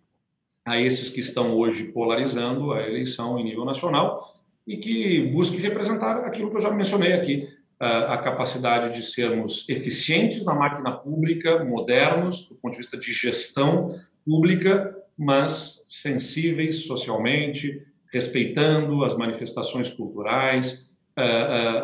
[0.64, 4.32] a esses que estão hoje polarizando a eleição em nível nacional
[4.64, 10.44] e que busque representar aquilo que eu já mencionei aqui, a capacidade de sermos eficientes
[10.44, 19.04] na máquina pública, modernos, do ponto de vista de gestão pública, mas sensíveis socialmente, respeitando
[19.04, 20.93] as manifestações culturais,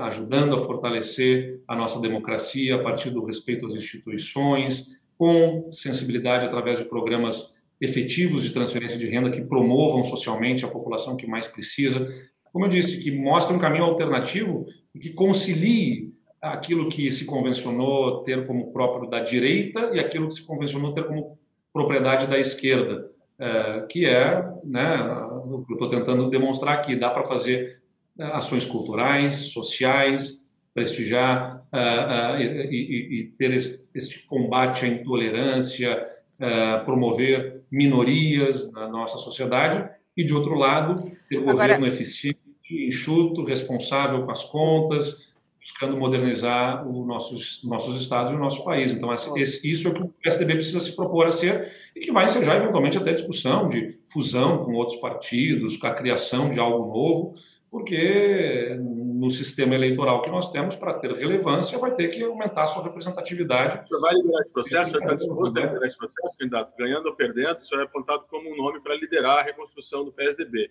[0.00, 6.78] ajudando a fortalecer a nossa democracia a partir do respeito às instituições, com sensibilidade através
[6.78, 12.06] de programas efetivos de transferência de renda que promovam socialmente a população que mais precisa,
[12.52, 18.22] como eu disse, que mostra um caminho alternativo e que concilie aquilo que se convencionou
[18.22, 21.38] ter como próprio da direita e aquilo que se convencionou ter como
[21.72, 24.96] propriedade da esquerda, é, que é, né,
[25.44, 27.79] o que eu estou tentando demonstrar aqui, dá para fazer
[28.20, 36.06] ações culturais, sociais, prestigiar uh, uh, e, e, ter este, este, combate à intolerância,
[36.38, 40.94] uh, promover minorias na nossa sociedade e, de outro lado,
[41.28, 41.74] ter um Agora...
[41.74, 42.38] governo eficiente,
[42.70, 45.30] enxuto, responsável com as contas,
[45.60, 48.92] buscando modernizar os nossos, nossos estados e o nosso país.
[48.92, 52.12] Então, esse, isso é o que o PSDB precisa se propor a ser e que
[52.12, 56.86] vai ensejar, eventualmente, até discussão de fusão com outros partidos, com a criação de algo
[56.86, 57.34] novo,
[57.70, 62.66] porque no sistema eleitoral que nós temos, para ter relevância, vai ter que aumentar a
[62.66, 63.84] sua representatividade.
[63.84, 64.88] O senhor vai liderar esse processo?
[64.88, 66.76] O senhor está disposto a liderar esse processo, candidato?
[66.76, 70.12] Ganhando ou perdendo, o senhor é apontado como um nome para liderar a reconstrução do
[70.12, 70.70] PSDB.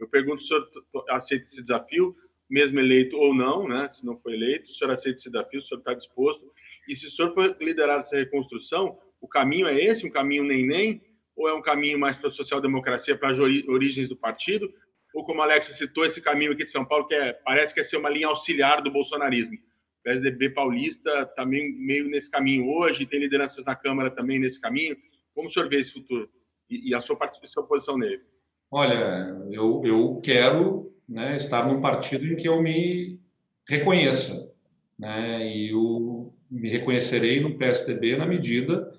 [0.00, 2.16] Eu pergunto se o senhor aceita esse desafio,
[2.48, 3.88] mesmo eleito ou não, né?
[3.88, 6.50] se não foi eleito, o senhor aceita esse desafio, o senhor está disposto?
[6.88, 11.00] E se o senhor for liderar essa reconstrução, o caminho é esse, um caminho nem-nem,
[11.36, 14.72] ou é um caminho mais para a social-democracia, para as origens do partido,
[15.14, 17.80] ou como a Alexa citou, esse caminho aqui de São Paulo, que é, parece que
[17.80, 19.54] é ser uma linha auxiliar do bolsonarismo.
[19.54, 24.96] O PSDB paulista também meio nesse caminho hoje, tem lideranças na Câmara também nesse caminho.
[25.34, 26.28] Como o senhor vê esse futuro?
[26.68, 28.22] E, e a, sua, sua posição nele?
[28.70, 33.20] Olha, eu, eu quero né, estar num partido em que eu me
[33.68, 34.50] reconheça.
[34.98, 38.92] Né, e eu me reconhecerei no PSDB na medida,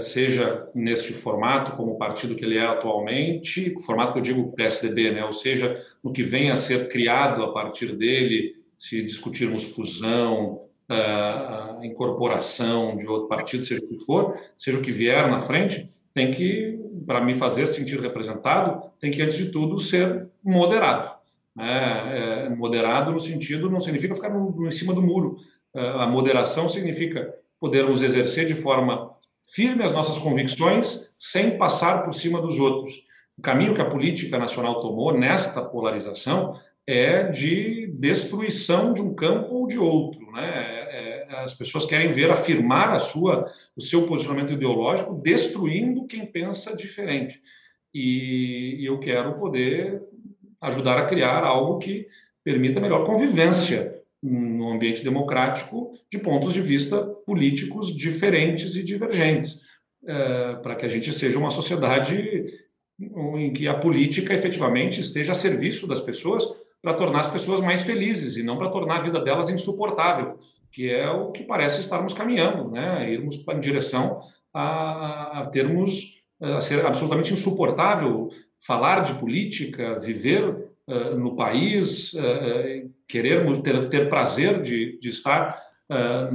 [0.00, 5.12] seja neste formato, como o partido que ele é atualmente, formato que eu digo PSDB,
[5.12, 10.62] né, ou seja, no que venha a ser criado a partir dele, se discutirmos fusão,
[10.92, 15.90] a incorporação de outro partido, seja o que for, seja o que vier na frente,
[16.12, 21.12] tem que, para me fazer sentir representado, tem que, antes de tudo, ser moderado.
[21.54, 22.46] Né?
[22.46, 25.36] É, moderado no sentido, não significa ficar no, em cima do muro.
[25.74, 29.09] É, a moderação significa podermos exercer de forma
[29.54, 32.94] firme as nossas convicções sem passar por cima dos outros.
[33.36, 39.54] O caminho que a política nacional tomou nesta polarização é de destruição de um campo
[39.54, 40.30] ou de outro.
[40.32, 40.46] Né?
[40.46, 46.26] É, é, as pessoas querem ver afirmar a sua, o seu posicionamento ideológico destruindo quem
[46.26, 47.40] pensa diferente.
[47.94, 50.02] E, e eu quero poder
[50.60, 52.06] ajudar a criar algo que
[52.44, 59.60] permita melhor convivência no ambiente democrático de pontos de vista políticos diferentes e divergentes,
[60.04, 62.44] é, para que a gente seja uma sociedade
[62.98, 66.44] em que a política efetivamente esteja a serviço das pessoas
[66.82, 70.40] para tornar as pessoas mais felizes e não para tornar a vida delas insuportável,
[70.72, 73.08] que é o que parece estarmos caminhando, né?
[73.12, 74.22] Irmos em direção
[74.52, 78.28] a, a termos a ser absolutamente insuportável
[78.66, 80.42] falar de política, viver
[80.86, 85.60] uh, no país, uh, querermos ter, ter prazer de, de estar
[85.90, 86.34] uh,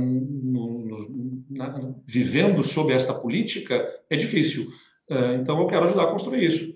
[1.55, 4.67] na, vivendo sob esta política é difícil.
[5.39, 6.75] então eu quero ajudar a construir isso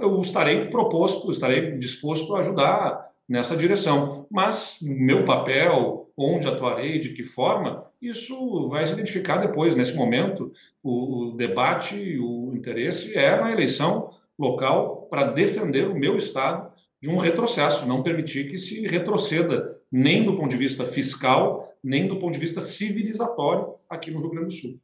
[0.00, 4.26] eu estarei proposto, estarei disposto a ajudar nessa direção.
[4.30, 9.74] Mas meu papel, onde atuarei, de que forma, isso vai se identificar depois.
[9.74, 10.52] Nesse momento,
[10.82, 17.10] o, o debate, o interesse é na eleição local para defender o meu Estado de
[17.10, 22.18] um retrocesso, não permitir que se retroceda nem do ponto de vista fiscal, nem do
[22.18, 24.80] ponto de vista civilizatório aqui no Rio Grande do Sul.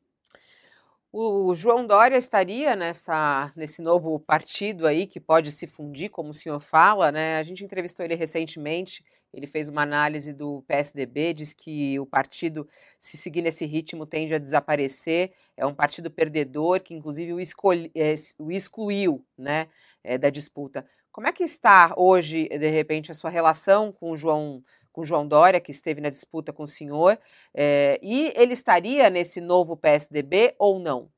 [1.12, 6.34] O João Dória estaria nessa, nesse novo partido aí que pode se fundir, como o
[6.34, 7.36] senhor fala, né?
[7.38, 12.68] A gente entrevistou ele recentemente, ele fez uma análise do PSDB, diz que o partido,
[12.98, 15.32] se seguir nesse ritmo, tende a desaparecer.
[15.56, 19.66] É um partido perdedor, que inclusive o, escolhi, é, o excluiu né,
[20.04, 20.86] é, da disputa.
[21.12, 25.26] Como é que está hoje, de repente, a sua relação com o João com João
[25.26, 27.18] Dória, que esteve na disputa com o senhor,
[27.54, 31.08] é, e ele estaria nesse novo PSDB ou não?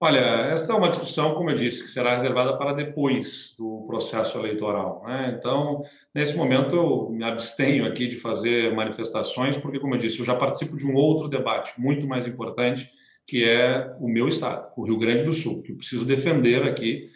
[0.00, 4.38] Olha, esta é uma discussão, como eu disse, que será reservada para depois do processo
[4.38, 5.02] eleitoral.
[5.06, 5.36] Né?
[5.38, 5.82] Então,
[6.14, 10.34] nesse momento, eu me abstenho aqui de fazer manifestações, porque, como eu disse, eu já
[10.34, 12.90] participo de um outro debate muito mais importante,
[13.26, 17.10] que é o meu estado, o Rio Grande do Sul, que eu preciso defender aqui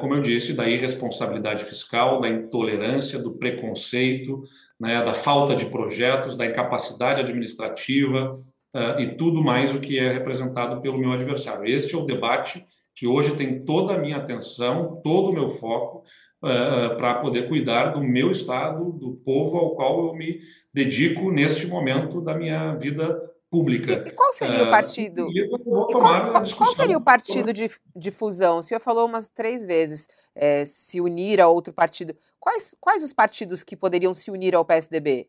[0.00, 4.42] como eu disse, da irresponsabilidade fiscal, da intolerância, do preconceito,
[4.82, 8.32] né, da falta de projetos, da incapacidade administrativa
[8.74, 11.64] uh, e tudo mais o que é representado pelo meu adversário.
[11.64, 15.98] Este é o debate que hoje tem toda a minha atenção, todo o meu foco
[16.42, 20.40] uh, para poder cuidar do meu estado, do povo ao qual eu me
[20.74, 23.20] dedico neste momento da minha vida
[23.52, 24.02] pública.
[24.06, 25.28] E, qual seria o partido?
[25.30, 25.46] E
[25.90, 28.60] qual, qual, seria o partido de, de fusão?
[28.60, 32.16] O senhor falou umas três vezes é, se unir a outro partido.
[32.40, 35.28] Quais, quais os partidos que poderiam se unir ao PSDB?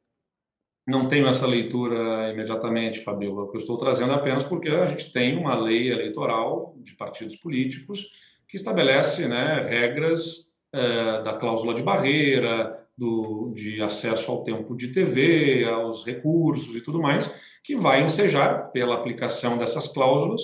[0.87, 5.37] Não tenho essa leitura imediatamente, que eu estou trazendo é apenas porque a gente tem
[5.37, 8.09] uma lei eleitoral de partidos políticos
[8.47, 14.89] que estabelece né, regras uh, da cláusula de barreira, do, de acesso ao tempo de
[14.89, 20.41] TV, aos recursos e tudo mais, que vai ensejar, pela aplicação dessas cláusulas,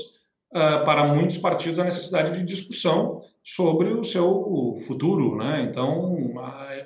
[0.51, 5.35] uh, para muitos partidos a necessidade de discussão sobre o seu futuro.
[5.35, 5.67] Né?
[5.69, 6.33] Então,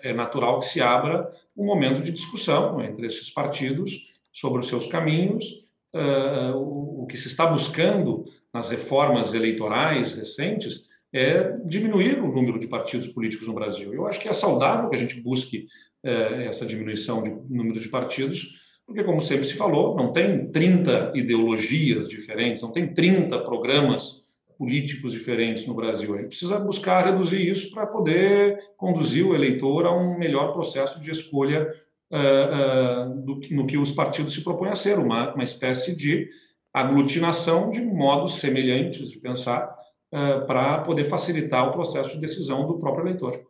[0.01, 4.87] é natural que se abra um momento de discussão entre esses partidos sobre os seus
[4.87, 5.45] caminhos,
[5.93, 12.59] uh, o, o que se está buscando nas reformas eleitorais recentes é diminuir o número
[12.59, 13.93] de partidos políticos no Brasil.
[13.93, 15.67] Eu acho que é saudável que a gente busque
[16.03, 21.13] é, essa diminuição de número de partidos, porque, como sempre se falou, não tem 30
[21.15, 24.23] ideologias diferentes, não tem 30 programas
[24.57, 26.13] políticos diferentes no Brasil.
[26.13, 30.99] A gente precisa buscar reduzir isso para poder conduzir o eleitor a um melhor processo
[30.99, 31.67] de escolha
[32.11, 36.29] uh, uh, do, no que os partidos se propõem a ser, uma, uma espécie de
[36.73, 39.73] aglutinação de modos semelhantes de pensar
[40.13, 43.43] uh, para poder facilitar o processo de decisão do próprio eleitor.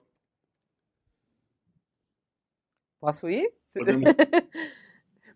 [3.00, 3.52] Posso ir?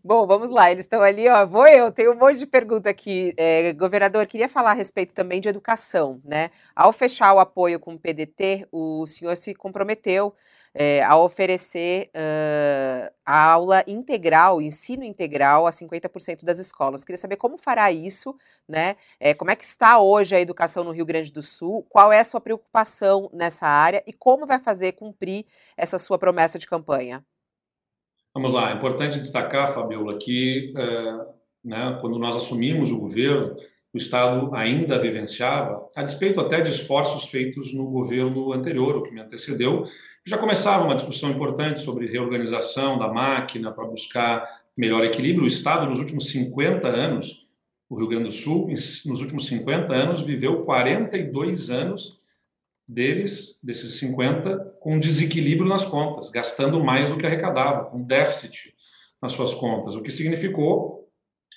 [0.03, 1.45] Bom, vamos lá, eles estão ali, ó.
[1.45, 3.33] Vou eu, tenho um monte de pergunta aqui.
[3.35, 6.49] É, governador, queria falar a respeito também de educação, né?
[6.73, 10.33] Ao fechar o apoio com o PDT, o senhor se comprometeu
[10.79, 17.03] é, a oferecer uh, a aula integral, ensino integral a 50% das escolas.
[17.03, 18.35] Queria saber como fará isso,
[18.69, 18.95] né?
[19.19, 21.83] É, como é que está hoje a educação no Rio Grande do Sul?
[21.89, 26.59] Qual é a sua preocupação nessa área e como vai fazer cumprir essa sua promessa
[26.59, 27.25] de campanha?
[28.31, 31.33] Vamos lá, é importante destacar, Fabiola, que é,
[31.65, 33.57] né, quando nós assumimos o governo,
[33.97, 39.11] o Estado ainda vivenciava, a despeito até de esforços feitos no governo anterior, o que
[39.11, 39.83] me antecedeu,
[40.23, 45.45] já começava uma discussão importante sobre reorganização da máquina para buscar melhor equilíbrio.
[45.45, 47.47] O Estado, nos últimos 50 anos,
[47.89, 52.21] o Rio Grande do Sul, nos últimos 50 anos, viveu 42 anos
[52.87, 58.75] deles, desses 50, com desequilíbrio nas contas, gastando mais do que arrecadava, com déficit
[59.19, 61.06] nas suas contas, o que significou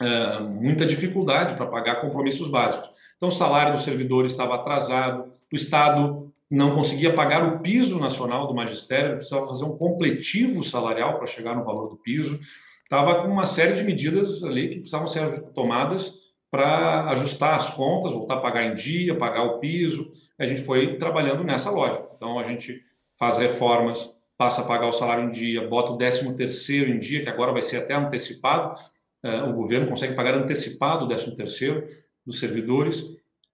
[0.01, 2.91] uh, muita dificuldade para pagar compromissos básicos.
[3.17, 8.47] Então, o salário dos servidores estava atrasado, o Estado não conseguia pagar o piso nacional
[8.47, 12.41] do magistério, precisava fazer um completivo salarial para chegar no valor do piso,
[12.83, 16.19] estava com uma série de medidas ali que precisavam ser tomadas
[16.51, 20.97] para ajustar as contas, voltar a pagar em dia, pagar o piso, a gente foi
[20.97, 22.09] trabalhando nessa lógica.
[22.17, 22.83] Então, a gente
[23.17, 27.23] faz reformas, passa a pagar o salário em dia, bota o 13 terceiro em dia,
[27.23, 28.75] que agora vai ser até antecipado,
[29.23, 31.87] o governo consegue pagar antecipado o 13 terceiro
[32.25, 33.05] dos servidores,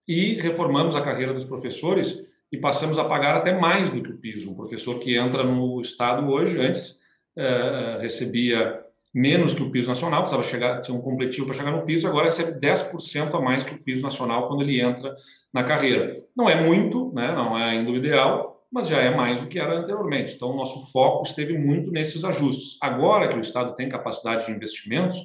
[0.06, 4.18] e reformamos a carreira dos professores e passamos a pagar até mais do que o
[4.18, 4.50] piso.
[4.50, 7.00] Um professor que entra no Estado hoje, antes,
[7.36, 11.84] uh, recebia menos que o piso nacional, precisava chegar, tinha um completivo para chegar no
[11.84, 15.14] piso, agora recebe 10% a mais que o piso nacional quando ele entra
[15.52, 16.12] na carreira.
[16.36, 19.58] Não é muito, né, não é ainda o ideal, mas já é mais do que
[19.58, 20.34] era anteriormente.
[20.34, 22.76] Então, o nosso foco esteve muito nesses ajustes.
[22.80, 25.16] Agora que o Estado tem capacidade de investimentos,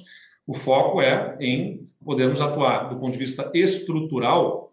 [0.46, 4.72] o foco é em podermos atuar do ponto de vista estrutural,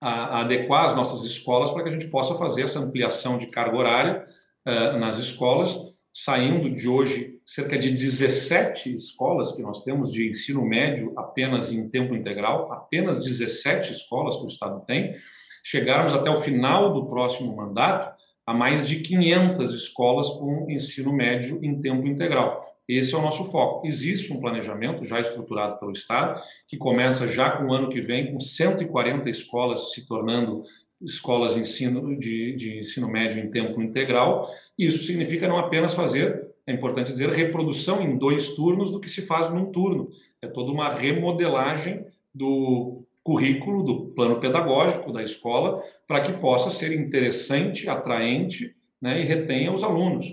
[0.00, 3.46] a, a adequar as nossas escolas para que a gente possa fazer essa ampliação de
[3.46, 4.26] carga horária
[4.66, 5.76] uh, nas escolas,
[6.12, 11.88] saindo de hoje cerca de 17 escolas que nós temos de ensino médio apenas em
[11.88, 15.16] tempo integral, apenas 17 escolas que o Estado tem,
[15.62, 18.14] chegarmos até o final do próximo mandato
[18.44, 22.71] a mais de 500 escolas com ensino médio em tempo integral.
[22.98, 23.86] Esse é o nosso foco.
[23.86, 28.32] Existe um planejamento já estruturado pelo Estado, que começa já com o ano que vem,
[28.32, 30.62] com 140 escolas se tornando
[31.00, 34.48] escolas de ensino, de, de ensino médio em tempo integral.
[34.78, 39.22] Isso significa não apenas fazer é importante dizer, reprodução em dois turnos do que se
[39.22, 40.10] faz num turno.
[40.40, 46.92] É toda uma remodelagem do currículo, do plano pedagógico da escola, para que possa ser
[46.92, 50.26] interessante, atraente né, e retenha os alunos.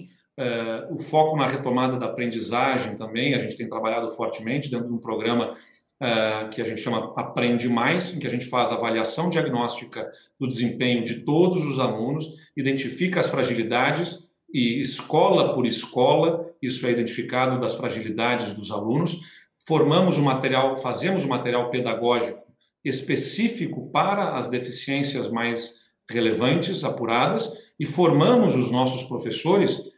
[0.90, 5.00] O foco na retomada da aprendizagem também, a gente tem trabalhado fortemente dentro de um
[5.00, 5.56] programa
[6.02, 10.10] é, que a gente chama Aprende Mais, em que a gente faz avaliação diagnóstica
[10.40, 12.26] do desempenho de todos os alunos,
[12.56, 19.20] identifica as fragilidades e escola por escola, isso é identificado das fragilidades dos alunos.
[19.68, 22.48] Formamos o material, fazemos o material pedagógico
[22.84, 29.89] específico para as deficiências mais relevantes, apuradas, e formamos os nossos professores, eh,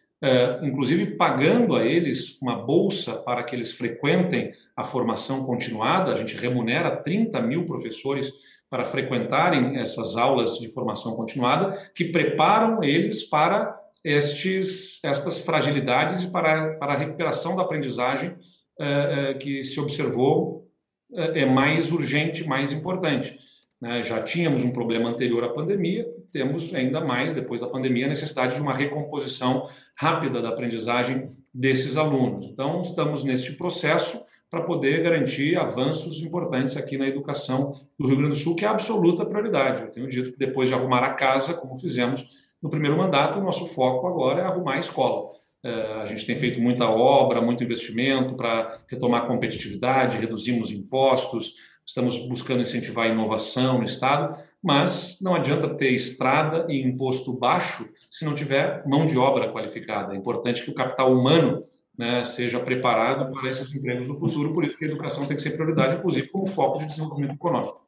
[0.61, 6.11] inclusive pagando a eles uma bolsa para que eles frequentem a formação continuada.
[6.11, 8.31] A gente remunera 30 mil professores
[8.71, 16.31] para frequentarem essas aulas de formação continuada, que preparam eles para estes, estas fragilidades e
[16.31, 18.33] para, para a recuperação da aprendizagem
[18.79, 20.67] eh, eh, que se observou
[21.13, 23.37] eh, é mais urgente, mais importante.
[23.79, 24.01] Né?
[24.01, 28.55] Já tínhamos um problema anterior à pandemia, temos ainda mais, depois da pandemia, a necessidade
[28.55, 32.45] de uma recomposição rápida da aprendizagem desses alunos.
[32.45, 38.33] Então, estamos neste processo para poder garantir avanços importantes aqui na educação do Rio Grande
[38.33, 39.81] do Sul, que é absoluta prioridade.
[39.81, 42.27] Eu tenho dito que depois de arrumar a casa, como fizemos
[42.61, 45.31] no primeiro mandato, o nosso foco agora é arrumar a escola.
[45.63, 51.55] É, a gente tem feito muita obra, muito investimento para retomar a competitividade, reduzimos impostos,
[51.85, 57.89] estamos buscando incentivar a inovação no Estado, mas não adianta ter estrada e imposto baixo
[58.09, 60.13] se não tiver mão de obra qualificada.
[60.13, 61.65] É importante que o capital humano
[61.97, 65.41] né, seja preparado para esses empregos do futuro, por isso que a educação tem que
[65.41, 67.81] ser prioridade, inclusive como foco de desenvolvimento econômico.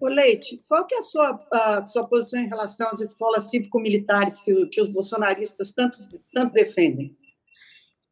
[0.00, 4.40] O Leite, qual que é a sua, a sua posição em relação às escolas cívico-militares
[4.40, 5.96] que, que os bolsonaristas tanto,
[6.32, 7.16] tanto defendem?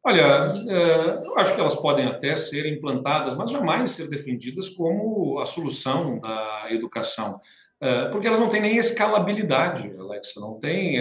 [0.05, 5.39] Olha, é, eu acho que elas podem até ser implantadas, mas jamais ser defendidas como
[5.39, 7.39] a solução da educação,
[8.11, 10.99] porque elas não têm nem escalabilidade, Alexa, não tem...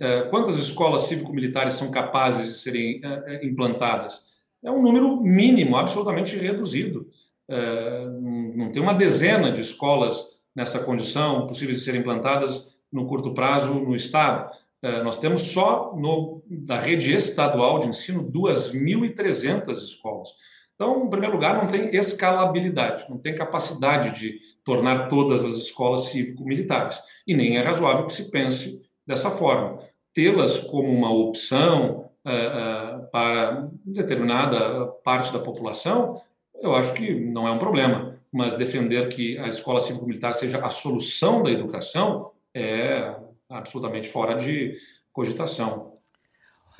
[0.00, 3.00] É, quantas escolas cívico-militares são capazes de serem
[3.42, 4.28] implantadas?
[4.62, 7.08] é um número mínimo, absolutamente reduzido.
[7.48, 8.06] É,
[8.54, 13.74] não tem uma dezena de escolas nessa condição possíveis de serem implantadas no curto prazo
[13.74, 14.50] no Estado.
[14.82, 20.28] É, nós temos só no, da rede estadual de ensino 2.300 escolas.
[20.78, 26.02] Então, em primeiro lugar, não tem escalabilidade, não tem capacidade de tornar todas as escolas
[26.02, 27.00] cívico-militares.
[27.26, 29.80] E nem é razoável que se pense dessa forma.
[30.14, 36.22] Tê-las como uma opção uh, uh, para determinada parte da população,
[36.62, 38.16] eu acho que não é um problema.
[38.32, 43.16] Mas defender que a escola cívico-militar seja a solução da educação é
[43.48, 44.76] absolutamente fora de
[45.12, 45.97] cogitação.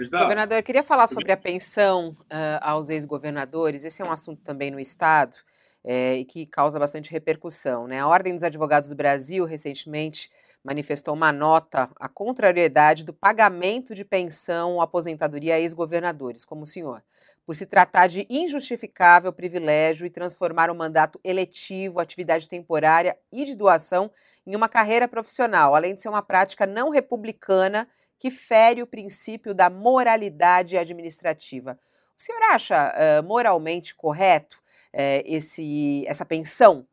[0.07, 3.85] Governador, eu queria falar sobre a pensão uh, aos ex-governadores.
[3.85, 5.37] Esse é um assunto também no Estado
[5.85, 7.89] é, e que causa bastante repercussão.
[7.89, 7.99] Né?
[7.99, 10.31] A Ordem dos Advogados do Brasil recentemente
[10.63, 16.67] manifestou uma nota à contrariedade do pagamento de pensão ou aposentadoria a ex-governadores, como o
[16.67, 17.03] senhor,
[17.47, 23.57] por se tratar de injustificável privilégio e transformar o mandato eletivo, atividade temporária e de
[23.57, 24.11] doação
[24.47, 27.89] em uma carreira profissional, além de ser uma prática não republicana
[28.19, 31.79] que fere o princípio da moralidade administrativa.
[32.17, 34.57] O senhor acha uh, moralmente correto
[34.93, 36.87] uh, esse, essa pensão?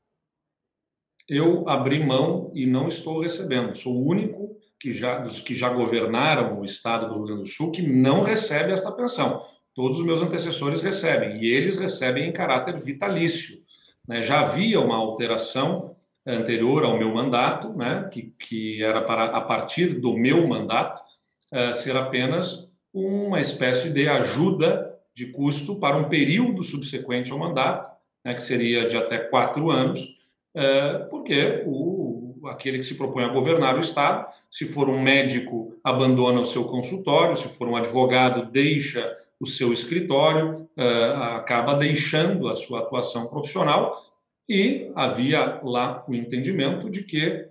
[1.27, 3.75] Eu abri mão e não estou recebendo.
[3.75, 7.47] Sou o único que já, dos que já governaram o estado do Rio Grande do
[7.47, 9.43] Sul que não recebe esta pensão.
[9.73, 13.57] Todos os meus antecessores recebem, e eles recebem em caráter vitalício.
[14.07, 14.21] Né?
[14.21, 15.95] Já havia uma alteração
[16.25, 18.07] anterior ao meu mandato, né?
[18.11, 21.01] que, que era para a partir do meu mandato,
[21.55, 27.89] uh, ser apenas uma espécie de ajuda de custo para um período subsequente ao mandato,
[28.23, 30.01] né, que seria de até quatro anos,
[30.55, 35.73] uh, porque o, aquele que se propõe a governar o Estado, se for um médico,
[35.83, 42.49] abandona o seu consultório, se for um advogado, deixa o seu escritório, uh, acaba deixando
[42.49, 44.03] a sua atuação profissional
[44.47, 47.47] e havia lá o entendimento de que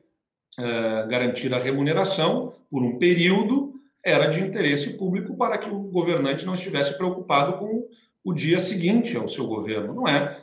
[1.09, 3.74] garantir a remuneração por um período
[4.05, 7.88] era de interesse público para que o governante não estivesse preocupado com
[8.22, 9.94] o dia seguinte ao seu governo.
[9.94, 10.40] Não é,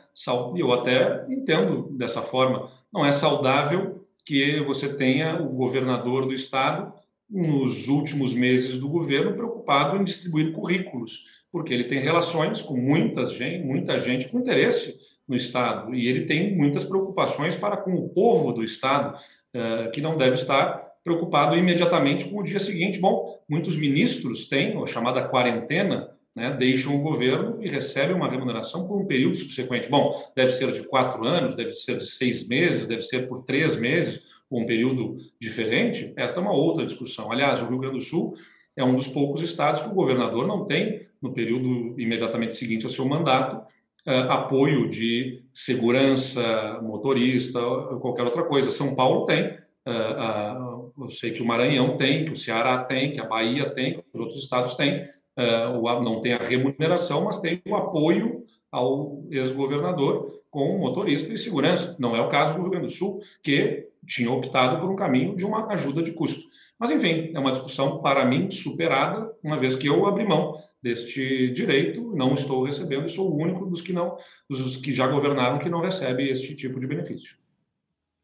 [0.56, 6.92] eu até entendo dessa forma, não é saudável que você tenha o governador do estado
[7.28, 13.24] nos últimos meses do governo preocupado em distribuir currículos, porque ele tem relações com muita
[13.24, 14.96] gente, muita gente com interesse
[15.26, 19.18] no estado e ele tem muitas preocupações para com o povo do estado
[19.54, 23.00] eh, que não deve estar preocupado imediatamente com o dia seguinte.
[23.00, 28.86] Bom, muitos ministros têm a chamada quarentena, né, deixam o governo e recebem uma remuneração
[28.86, 29.88] por um período subsequente.
[29.88, 33.76] Bom, deve ser de quatro anos, deve ser de seis meses, deve ser por três
[33.76, 36.12] meses, ou um período diferente.
[36.16, 37.30] Esta é uma outra discussão.
[37.32, 38.34] Aliás, o Rio Grande do Sul
[38.76, 42.90] é um dos poucos estados que o governador não tem, no período imediatamente seguinte ao
[42.90, 43.62] seu mandato,
[44.04, 47.60] Uh, apoio de segurança, motorista,
[48.00, 48.72] qualquer outra coisa.
[48.72, 49.50] São Paulo tem,
[49.86, 50.71] uh,
[51.04, 54.04] eu sei que o Maranhão tem, que o Ceará tem, que a Bahia tem, que
[54.12, 55.02] os outros estados têm,
[55.38, 61.96] uh, não tem a remuneração, mas tem o apoio ao ex-governador com motorista e segurança.
[61.98, 65.36] Não é o caso do Rio Grande do Sul, que tinha optado por um caminho
[65.36, 66.42] de uma ajuda de custo.
[66.78, 71.52] Mas, enfim, é uma discussão, para mim, superada, uma vez que eu abri mão deste
[71.52, 74.16] direito, não estou recebendo e sou o único dos que não,
[74.50, 77.36] dos que já governaram que não recebe este tipo de benefício.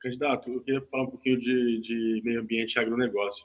[0.01, 3.45] Candidato, eu queria falar um pouquinho de, de meio ambiente e agronegócio.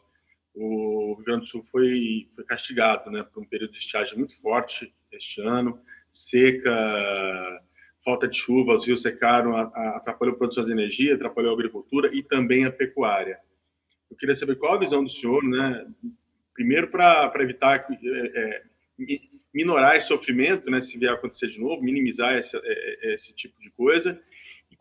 [0.54, 4.40] O Rio Grande do Sul foi, foi castigado né, por um período de estiagem muito
[4.40, 5.80] forte este ano,
[6.12, 7.62] seca,
[8.04, 12.22] falta de chuva, os rios secaram, atrapalhou a produção de energia, atrapalhou a agricultura e
[12.22, 13.40] também a pecuária.
[14.12, 15.88] Eu queria saber qual a visão do senhor, né?
[16.54, 18.62] primeiro para evitar é, é,
[19.54, 23.60] minorar esse sofrimento, né, se vier a acontecer de novo, minimizar é, é, esse tipo
[23.60, 24.22] de coisa,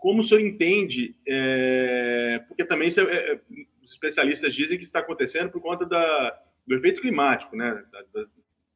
[0.03, 3.41] como o senhor entende, é, porque também é, é,
[3.85, 8.29] os especialistas dizem que está acontecendo por conta da, do efeito climático, né, da, da,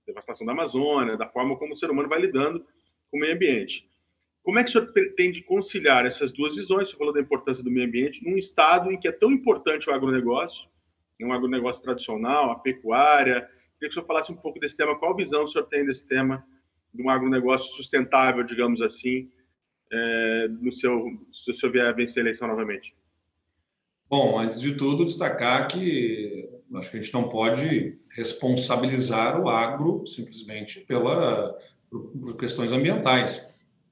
[0.06, 2.64] devastação da Amazônia, da forma como o ser humano vai lidando
[3.10, 3.90] com o meio ambiente.
[4.44, 6.90] Como é que o senhor pretende conciliar essas duas visões?
[6.90, 9.92] Você falou da importância do meio ambiente num estado em que é tão importante o
[9.92, 10.68] agronegócio,
[11.20, 13.40] um agronegócio tradicional, a pecuária.
[13.40, 14.96] Queria que o senhor falasse um pouco desse tema.
[14.96, 16.46] Qual visão o senhor tem desse tema
[16.94, 19.28] de um agronegócio sustentável, digamos assim,
[19.92, 22.94] é, no seu, se o senhor vier a vencer a eleição novamente?
[24.08, 30.06] Bom, antes de tudo, destacar que acho que a gente não pode responsabilizar o agro
[30.06, 31.56] simplesmente pela,
[31.90, 33.44] por, por questões ambientais.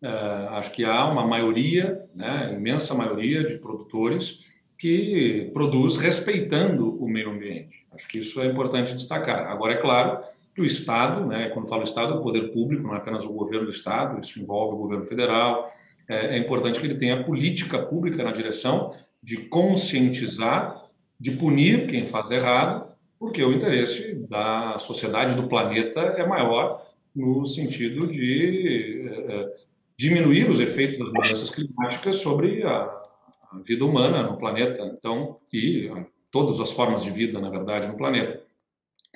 [0.03, 0.09] É,
[0.51, 4.45] acho que há uma maioria, né, imensa maioria de produtores
[4.79, 7.87] que produz respeitando o meio ambiente.
[7.93, 9.47] Acho que isso é importante destacar.
[9.51, 10.23] Agora, é claro
[10.55, 13.33] que o Estado, né, quando falo Estado, é o poder público, não é apenas o
[13.33, 15.69] governo do Estado, isso envolve o governo federal.
[16.09, 20.85] É, é importante que ele tenha política pública na direção de conscientizar,
[21.19, 22.87] de punir quem faz errado,
[23.19, 29.55] porque o interesse da sociedade, do planeta, é maior no sentido de é,
[29.97, 35.91] diminuir os efeitos das mudanças climáticas sobre a, a vida humana no planeta, então, e
[36.31, 38.41] todas as formas de vida, na verdade, no planeta.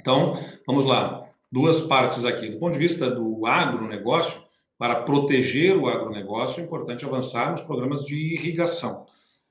[0.01, 2.49] Então, vamos lá, duas partes aqui.
[2.49, 4.43] Do ponto de vista do agronegócio,
[4.79, 9.07] para proteger o agronegócio, é importante avançar nos programas de irrigação.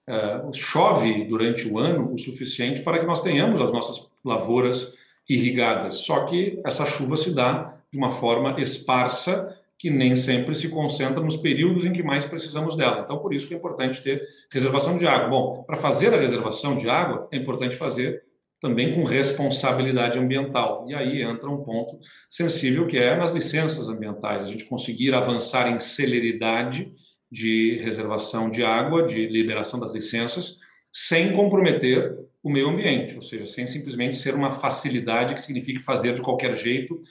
[0.07, 4.93] Uh, chove durante o ano o suficiente para que nós tenhamos as nossas lavouras
[5.27, 5.95] irrigadas.
[5.95, 11.21] Só que essa chuva se dá de uma forma esparsa que nem sempre se concentra
[11.21, 13.01] nos períodos em que mais precisamos dela.
[13.01, 15.27] Então, por isso que é importante ter reservação de água.
[15.29, 18.23] Bom, para fazer a reservação de água, é importante fazer
[18.59, 20.85] também com responsabilidade ambiental.
[20.89, 21.99] E aí entra um ponto
[22.29, 26.91] sensível que é nas licenças ambientais, a gente conseguir avançar em celeridade
[27.31, 30.57] de reservação de água, de liberação das licenças,
[30.91, 36.13] sem comprometer o meio ambiente, ou seja, sem simplesmente ser uma facilidade que signifique fazer
[36.13, 37.01] de qualquer jeito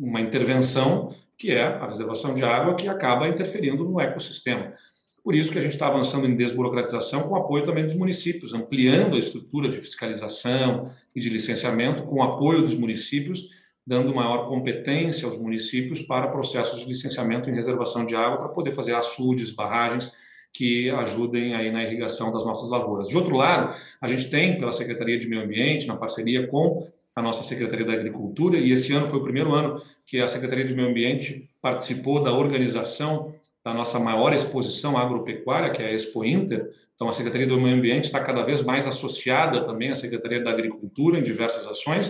[0.00, 4.74] uma intervenção que é a reservação de água que acaba interferindo no ecossistema.
[5.22, 9.16] Por isso que a gente está avançando em desburocratização com apoio também dos municípios, ampliando
[9.16, 13.48] a estrutura de fiscalização e de licenciamento com apoio dos municípios,
[13.86, 18.72] dando maior competência aos municípios para processos de licenciamento em reservação de água para poder
[18.72, 20.12] fazer açudes, barragens
[20.52, 23.08] que ajudem aí na irrigação das nossas lavouras.
[23.08, 27.22] De outro lado, a gente tem pela Secretaria de Meio Ambiente, na parceria com a
[27.22, 30.74] nossa Secretaria da Agricultura, e esse ano foi o primeiro ano que a Secretaria de
[30.74, 33.34] Meio Ambiente participou da organização
[33.64, 36.70] da nossa maior exposição agropecuária, que é a Expo Inter.
[36.94, 40.50] Então, a Secretaria do Meio Ambiente está cada vez mais associada também à Secretaria da
[40.50, 42.08] Agricultura em diversas ações,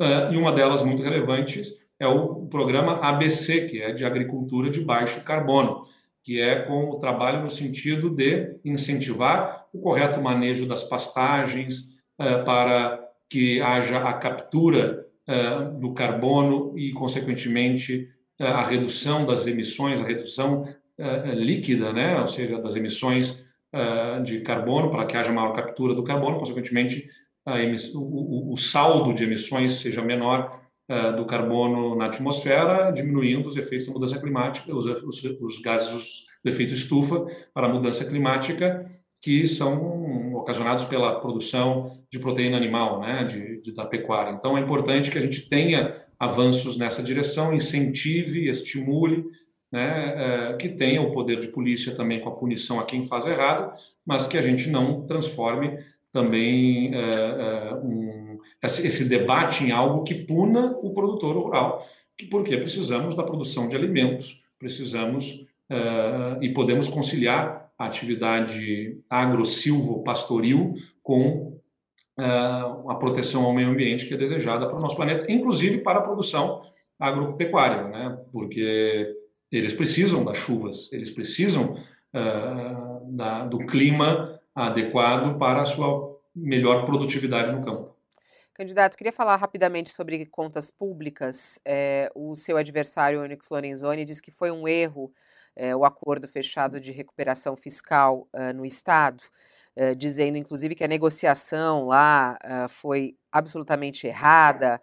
[0.00, 1.62] uh, e uma delas muito relevante
[1.98, 5.86] é o programa ABC, que é de agricultura de baixo carbono,
[6.22, 12.44] que é com o trabalho no sentido de incentivar o correto manejo das pastagens uh,
[12.44, 18.08] para que haja a captura uh, do carbono e, consequentemente,
[18.38, 22.20] a redução das emissões, a redução uh, líquida, né?
[22.20, 23.44] ou seja, das emissões
[24.24, 27.10] de carbono, para que haja maior captura do carbono, consequentemente,
[27.94, 30.62] o, o, saldo de emissões seja menor
[31.14, 36.48] do carbono na atmosfera, diminuindo os efeitos da mudança climática, os, os, os gases do
[36.48, 38.88] efeito estufa para a mudança climática
[39.20, 44.30] que são ocasionados pela produção de proteína animal, né, de, de, da pecuária.
[44.30, 49.24] Então, é importante que a gente tenha avanços nessa direção, incentive, estimule,
[49.70, 50.14] né,
[50.50, 53.72] é, que tenha o poder de polícia também com a punição a quem faz errado,
[54.04, 55.78] mas que a gente não transforme
[56.12, 61.86] também é, é, um, esse, debate em algo que puna o produtor rural,
[62.30, 65.44] porque precisamos da produção de alimentos, precisamos
[66.40, 71.55] e podemos conciliar a atividade agro-silvo-pastoril com
[72.18, 76.02] a proteção ao meio ambiente que é desejada para o nosso planeta, inclusive para a
[76.02, 76.62] produção
[76.98, 78.18] agropecuária, né?
[78.32, 79.14] porque
[79.52, 86.84] eles precisam das chuvas, eles precisam uh, da, do clima adequado para a sua melhor
[86.84, 87.94] produtividade no campo.
[88.54, 91.60] Candidato, queria falar rapidamente sobre contas públicas.
[91.62, 95.12] É, o seu adversário, Onyx Lorenzoni, diz que foi um erro
[95.54, 99.22] é, o acordo fechado de recuperação fiscal uh, no Estado,
[99.76, 104.80] uh, dizendo inclusive que a negociação lá uh, foi absolutamente errada,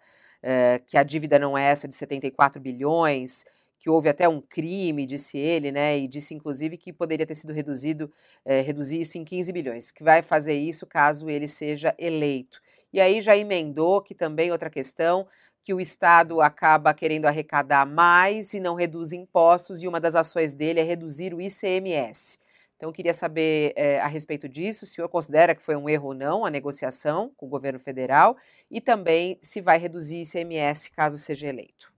[0.86, 3.46] que a dívida não é essa de 74 bilhões,
[3.78, 7.50] que houve até um crime, disse ele, né, e disse inclusive que poderia ter sido
[7.50, 8.12] reduzido,
[8.44, 12.60] reduzir isso em 15 bilhões, que vai fazer isso caso ele seja eleito.
[12.92, 15.26] E aí já emendou que também outra questão,
[15.62, 20.52] que o Estado acaba querendo arrecadar mais e não reduz impostos, e uma das ações
[20.52, 22.38] dele é reduzir o ICMS.
[22.76, 26.08] Então, queria saber é, a respeito disso, se o senhor considera que foi um erro
[26.08, 28.36] ou não a negociação com o governo federal
[28.70, 31.92] e também se vai reduzir ICMS caso seja eleito.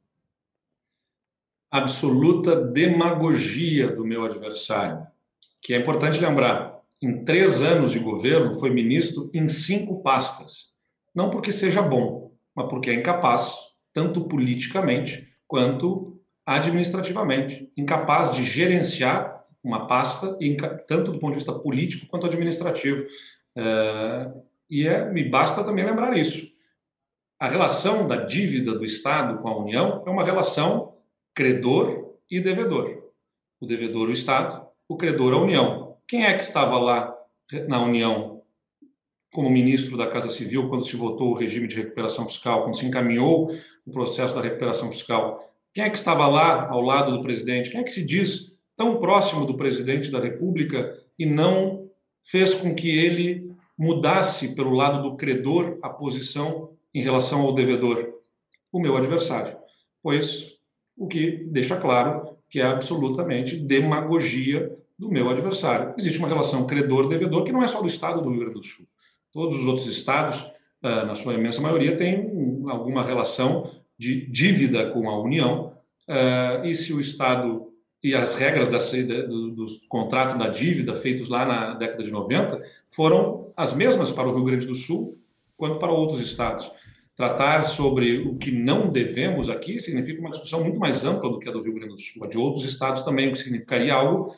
[1.71, 5.07] Absoluta demagogia do meu adversário,
[5.61, 6.77] que é importante lembrar.
[7.03, 10.71] Em três anos de governo, foi ministro em cinco pastas.
[11.15, 13.55] Não porque seja bom, mas porque é incapaz,
[13.93, 19.36] tanto politicamente quanto administrativamente, incapaz de gerenciar
[19.67, 20.39] uma pasta,
[20.87, 23.05] tanto do ponto de vista político quanto administrativo.
[23.57, 24.33] É,
[24.71, 26.55] e é, me basta também lembrar isso.
[27.39, 30.95] A relação da dívida do Estado com a União é uma relação
[31.35, 33.11] credor e devedor.
[33.61, 35.97] O devedor, o Estado, o credor, a União.
[36.07, 37.15] Quem é que estava lá
[37.69, 38.43] na União
[39.33, 42.87] como ministro da Casa Civil quando se votou o regime de recuperação fiscal, quando se
[42.87, 43.53] encaminhou
[43.85, 45.53] o processo da recuperação fiscal?
[45.75, 47.71] Quem é que estava lá ao lado do presidente?
[47.71, 51.89] Quem é que se diz tão próximo do presidente da República e não
[52.25, 58.15] fez com que ele mudasse pelo lado do credor a posição em relação ao devedor?
[58.73, 59.57] O meu adversário.
[60.03, 60.57] Pois
[60.97, 65.95] o que deixa claro que é absolutamente demagogia do meu adversário.
[65.99, 68.87] Existe uma relação credor-devedor que não é só do Estado do Rio Grande do Sul.
[69.33, 70.45] Todos os outros estados,
[70.83, 75.75] ah, na sua imensa maioria, têm alguma relação de dívida com a União.
[76.09, 77.73] Ah, e se o Estado
[78.07, 78.79] e as regras da,
[79.27, 84.29] do, do contrato da dívida feitos lá na década de 90 foram as mesmas para
[84.29, 85.19] o Rio Grande do Sul
[85.57, 86.71] quanto para outros estados.
[87.17, 91.49] Tratar sobre o que não devemos aqui significa uma discussão muito mais ampla do que
[91.49, 92.23] a do Rio Grande do Sul.
[92.25, 94.37] A de outros estados também, o que significaria algo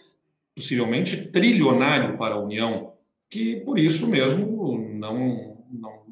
[0.54, 2.94] possivelmente trilionário para a União,
[3.28, 6.02] que por isso mesmo não, não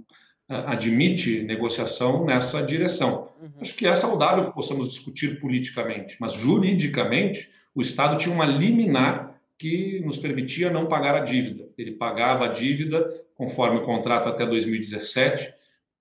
[0.49, 3.26] admite negociação nessa direção.
[3.47, 3.61] Uhum.
[3.61, 9.41] Acho que é saudável que possamos discutir politicamente, mas juridicamente o Estado tinha uma liminar
[9.59, 11.69] que nos permitia não pagar a dívida.
[11.79, 15.53] Ele pagava a dívida conforme o contrato até 2017,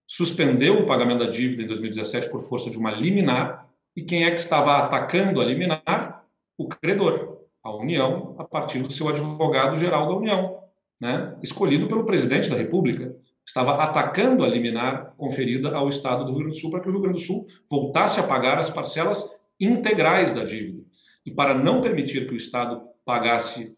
[0.08, 4.32] suspendeu o pagamento da dívida em 2017 por força de uma liminar, e quem é
[4.32, 6.26] que estava atacando a liminar?
[6.58, 10.60] O credor a União a partir do seu advogado-geral da União,
[11.02, 13.16] né, escolhido pelo presidente da República.
[13.46, 16.92] Estava atacando a liminar conferida ao Estado do Rio Grande do Sul para que o
[16.92, 20.84] Rio Grande do Sul voltasse a pagar as parcelas integrais da dívida.
[21.26, 23.76] E para não permitir que o Estado pagasse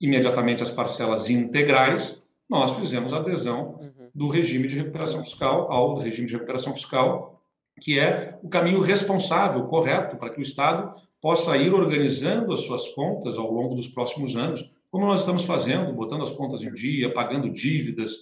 [0.00, 4.10] imediatamente as parcelas integrais, nós fizemos a adesão uhum.
[4.14, 7.42] do regime de recuperação fiscal ao regime de recuperação fiscal,
[7.80, 12.88] que é o caminho responsável, correto, para que o Estado possa ir organizando as suas
[12.88, 17.12] contas ao longo dos próximos anos, como nós estamos fazendo, botando as contas em dia,
[17.12, 18.12] pagando dívidas,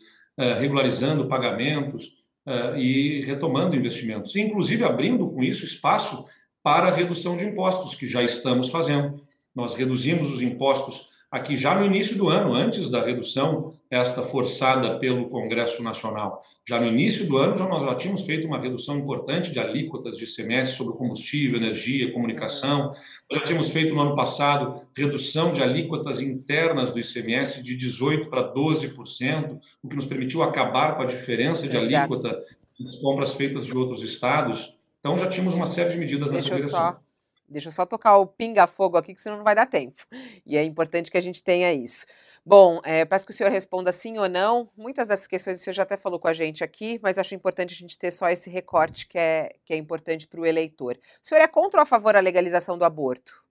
[0.55, 6.27] regularizando pagamentos eh, e retomando investimentos, inclusive abrindo com isso espaço
[6.63, 9.23] para redução de impostos, que já estamos fazendo.
[9.55, 15.01] Nós reduzimos os impostos aqui já no início do ano, antes da redução esta forçada
[15.01, 16.45] pelo Congresso Nacional.
[16.67, 20.17] Já no início do ano, já nós já tínhamos feito uma redução importante de alíquotas
[20.17, 22.93] de ICMS sobre combustível, energia, comunicação.
[23.29, 28.29] Nós já tínhamos feito no ano passado redução de alíquotas internas do ICMS de 18%
[28.29, 32.41] para 12%, o que nos permitiu acabar com a diferença de alíquota
[32.79, 34.73] das compras feitas de outros estados.
[35.01, 36.81] Então, já tínhamos uma série de medidas nessa Deixa direção.
[36.81, 37.04] Só
[37.49, 40.07] Deixa eu só tocar o pinga-fogo aqui, que senão não vai dar tempo.
[40.47, 42.07] E é importante que a gente tenha isso.
[42.45, 44.69] Bom, é, peço que o senhor responda sim ou não.
[44.77, 47.73] Muitas dessas questões o senhor já até falou com a gente aqui, mas acho importante
[47.73, 50.99] a gente ter só esse recorte que é, que é importante para o eleitor.
[51.23, 53.43] O senhor é contra ou a favor da legalização do aborto?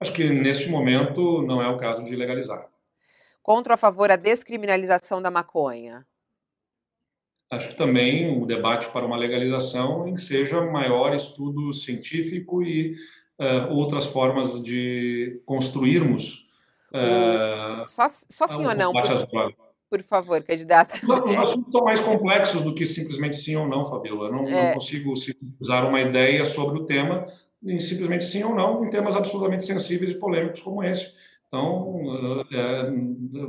[0.00, 2.68] Acho que neste momento não é o caso de legalizar.
[3.42, 6.06] Contra ou a favor a descriminalização da maconha?
[7.50, 12.94] Acho que também o debate para uma legalização seja maior estudo científico e
[13.38, 16.48] uh, outras formas de construirmos.
[16.92, 19.54] Uh, só, só sim ou não, por,
[19.90, 20.94] por, favor, candidata.
[21.04, 24.28] Os assuntos são mais complexos do que simplesmente sim ou não, Fabiola.
[24.28, 24.68] Eu não, é.
[24.68, 25.12] não consigo
[25.60, 27.26] usar uma ideia sobre o tema
[27.62, 31.12] em simplesmente sim ou não, em temas absolutamente sensíveis e polêmicos como esse.
[31.48, 32.90] Então, é,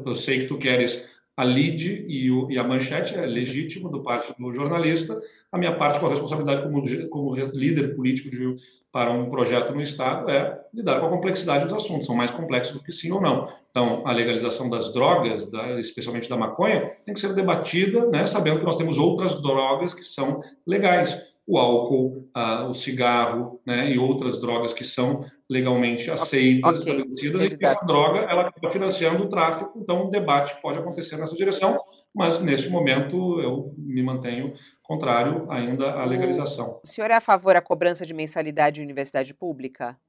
[0.05, 4.03] eu sei que tu queres a lead e, o, e, a manchete é legítimo do
[4.03, 5.19] parte do jornalista.
[5.51, 8.55] A minha parte com a responsabilidade como, como líder político de,
[8.91, 12.05] para um projeto no Estado é lidar com a complexidade dos assuntos.
[12.05, 13.47] São mais complexos do que sim ou não.
[13.69, 18.59] Então, a legalização das drogas, da, especialmente da maconha, tem que ser debatida, né, sabendo
[18.59, 22.29] que nós temos outras drogas que são legais o álcool,
[22.69, 26.93] o cigarro né, e outras drogas que são legalmente aceitas, okay.
[26.93, 31.17] estabelecidas, e que essa droga ela acaba financiando o tráfico, então o debate pode acontecer
[31.17, 31.77] nessa direção,
[32.15, 36.79] mas neste momento eu me mantenho contrário ainda à legalização.
[36.81, 39.99] O senhor é a favor da cobrança de mensalidade de universidade pública?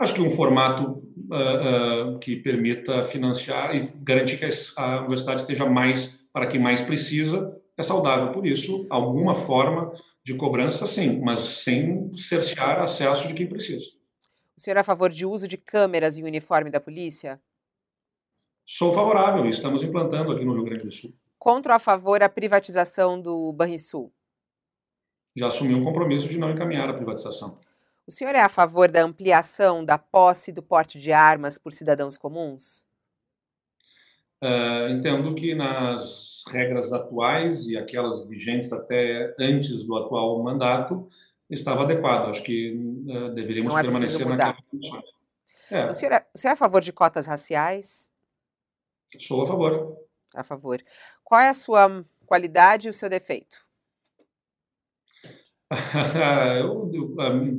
[0.00, 5.66] Acho que um formato uh, uh, que permita financiar e garantir que a universidade esteja
[5.66, 8.32] mais para quem mais precisa é saudável.
[8.32, 9.92] Por isso, alguma forma
[10.26, 13.86] de cobrança, sim, mas sem cercear acesso de quem precisa.
[14.56, 17.40] O senhor é a favor de uso de câmeras em uniforme da polícia?
[18.64, 21.14] Sou favorável, estamos implantando aqui no Rio Grande do Sul.
[21.38, 24.12] Contra ou a favor a privatização do Banrisul?
[25.36, 27.60] Já assumi um compromisso de não encaminhar a privatização.
[28.04, 32.18] O senhor é a favor da ampliação da posse do porte de armas por cidadãos
[32.18, 32.85] comuns?
[34.46, 41.08] Uh, entendo que nas regras atuais e aquelas vigentes até antes do atual mandato
[41.50, 42.30] estava adequado.
[42.30, 42.74] Acho que
[43.08, 44.56] uh, deveríamos é permanecer naquela
[45.68, 45.86] É.
[45.86, 48.12] O, senhor é, o senhor é a favor de cotas raciais?
[49.18, 49.96] Sou a favor.
[50.34, 50.80] A favor.
[51.24, 53.66] Qual é a sua qualidade e o seu defeito?
[56.60, 57.16] eu, eu,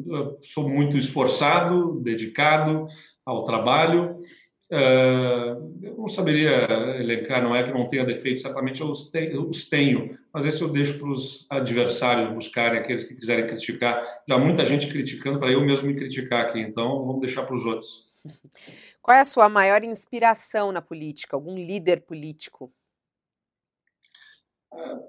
[0.07, 2.87] eu, sou muito esforçado, dedicado
[3.25, 4.21] ao trabalho.
[4.69, 6.67] Uh, eu não saberia
[6.99, 10.61] elencar, não é que não tenha defeitos, certamente eu os, tenho, os tenho, mas esse
[10.61, 14.03] eu deixo para os adversários buscarem, aqueles que quiserem criticar.
[14.27, 17.65] Já muita gente criticando para eu mesmo me criticar aqui, então vamos deixar para os
[17.65, 18.05] outros.
[19.01, 21.37] Qual é a sua maior inspiração na política?
[21.37, 22.69] Algum líder político?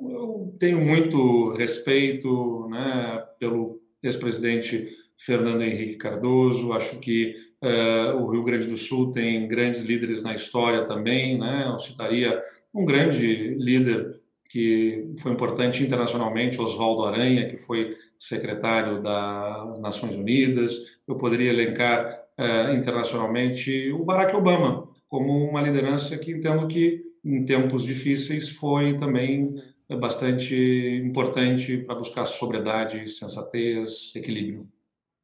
[0.00, 6.72] Eu tenho muito respeito né, pelo ex-presidente Fernando Henrique Cardoso.
[6.72, 11.38] Acho que uh, o Rio Grande do Sul tem grandes líderes na história também.
[11.38, 11.66] Né?
[11.66, 12.42] Eu citaria
[12.74, 20.74] um grande líder que foi importante internacionalmente, Oswaldo Aranha, que foi secretário das Nações Unidas.
[21.06, 27.44] Eu poderia elencar uh, internacionalmente o Barack Obama como uma liderança que entendo que em
[27.44, 29.54] tempos difíceis foi também
[29.96, 30.54] bastante
[31.02, 34.66] importante para buscar sobriedade, sensatez, equilíbrio.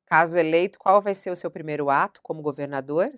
[0.06, 3.10] Caso eleito, qual vai ser o seu primeiro ato como governador?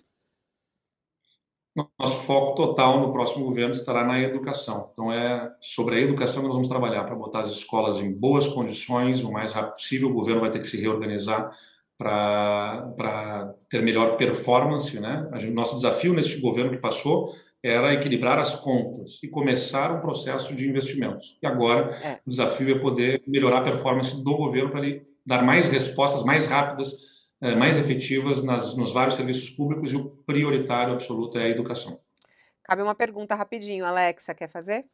[1.99, 4.91] Nosso foco total no próximo governo estará na educação.
[4.93, 8.49] Então, é sobre a educação que nós vamos trabalhar para botar as escolas em boas
[8.49, 10.09] condições, o mais rápido possível.
[10.09, 11.55] O governo vai ter que se reorganizar
[11.99, 14.99] para ter melhor performance.
[14.99, 15.29] Né?
[15.47, 20.55] O nosso desafio neste governo que passou era equilibrar as contas e começar um processo
[20.55, 21.37] de investimentos.
[21.43, 22.21] E agora é.
[22.25, 26.47] o desafio é poder melhorar a performance do governo para ele dar mais respostas mais
[26.47, 26.95] rápidas,
[27.43, 32.01] eh, mais efetivas nas, nos vários serviços públicos e o prioritário absoluto é a educação.
[32.63, 34.85] Cabe uma pergunta rapidinho, Alexa, quer fazer?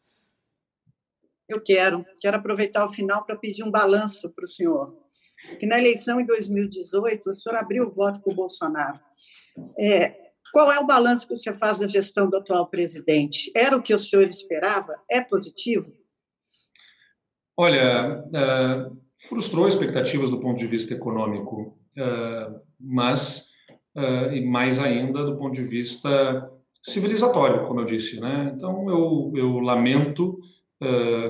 [1.49, 2.05] Eu quero.
[2.21, 4.97] Quero aproveitar o final para pedir um balanço para o senhor.
[5.59, 9.01] Que na eleição em 2018, o senhor abriu o voto para o Bolsonaro.
[9.79, 13.51] É, qual é o balanço que o senhor faz da gestão do atual presidente?
[13.55, 14.95] Era o que o senhor esperava?
[15.11, 15.93] É positivo?
[17.57, 23.49] Olha, uh, frustrou expectativas do ponto de vista econômico, uh, mas,
[23.97, 26.51] uh, e mais ainda do ponto de vista
[26.83, 28.21] civilizatório, como eu disse.
[28.21, 28.53] Né?
[28.55, 30.39] Então, eu, eu lamento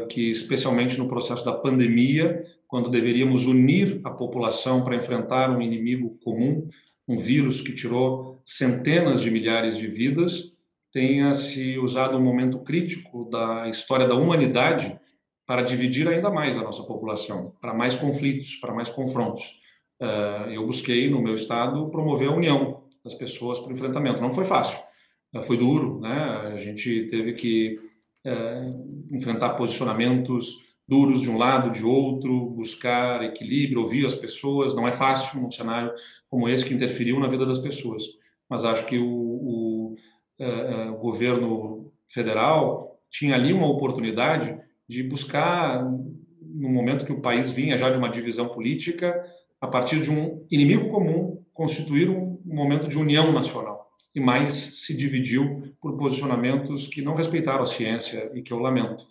[0.09, 6.19] que, especialmente no processo da pandemia, quando deveríamos unir a população para enfrentar um inimigo
[6.25, 6.71] comum,
[7.07, 10.55] um vírus que tirou centenas de milhares de vidas,
[10.91, 14.99] tenha se usado um momento crítico da história da humanidade
[15.47, 19.61] para dividir ainda mais a nossa população, para mais conflitos, para mais confrontos.
[20.01, 24.21] Uh, eu busquei, no meu estado, promover a união das pessoas para o enfrentamento.
[24.21, 24.79] Não foi fácil,
[25.35, 26.53] uh, foi duro, né?
[26.53, 27.79] A gente teve que
[28.27, 30.57] uh, enfrentar posicionamentos
[30.89, 34.75] duros de um lado, de outro, buscar equilíbrio, ouvir as pessoas.
[34.75, 35.93] Não é fácil num cenário
[36.29, 38.05] como esse que interferiu na vida das pessoas.
[38.49, 39.97] Mas acho que o, o,
[40.91, 44.59] o governo federal tinha ali uma oportunidade
[44.89, 49.25] de buscar, no momento que o país vinha já de uma divisão política,
[49.61, 53.91] a partir de um inimigo comum, constituir um momento de união nacional.
[54.15, 59.07] E mais se dividiu por posicionamentos que não respeitaram a ciência e que eu lamento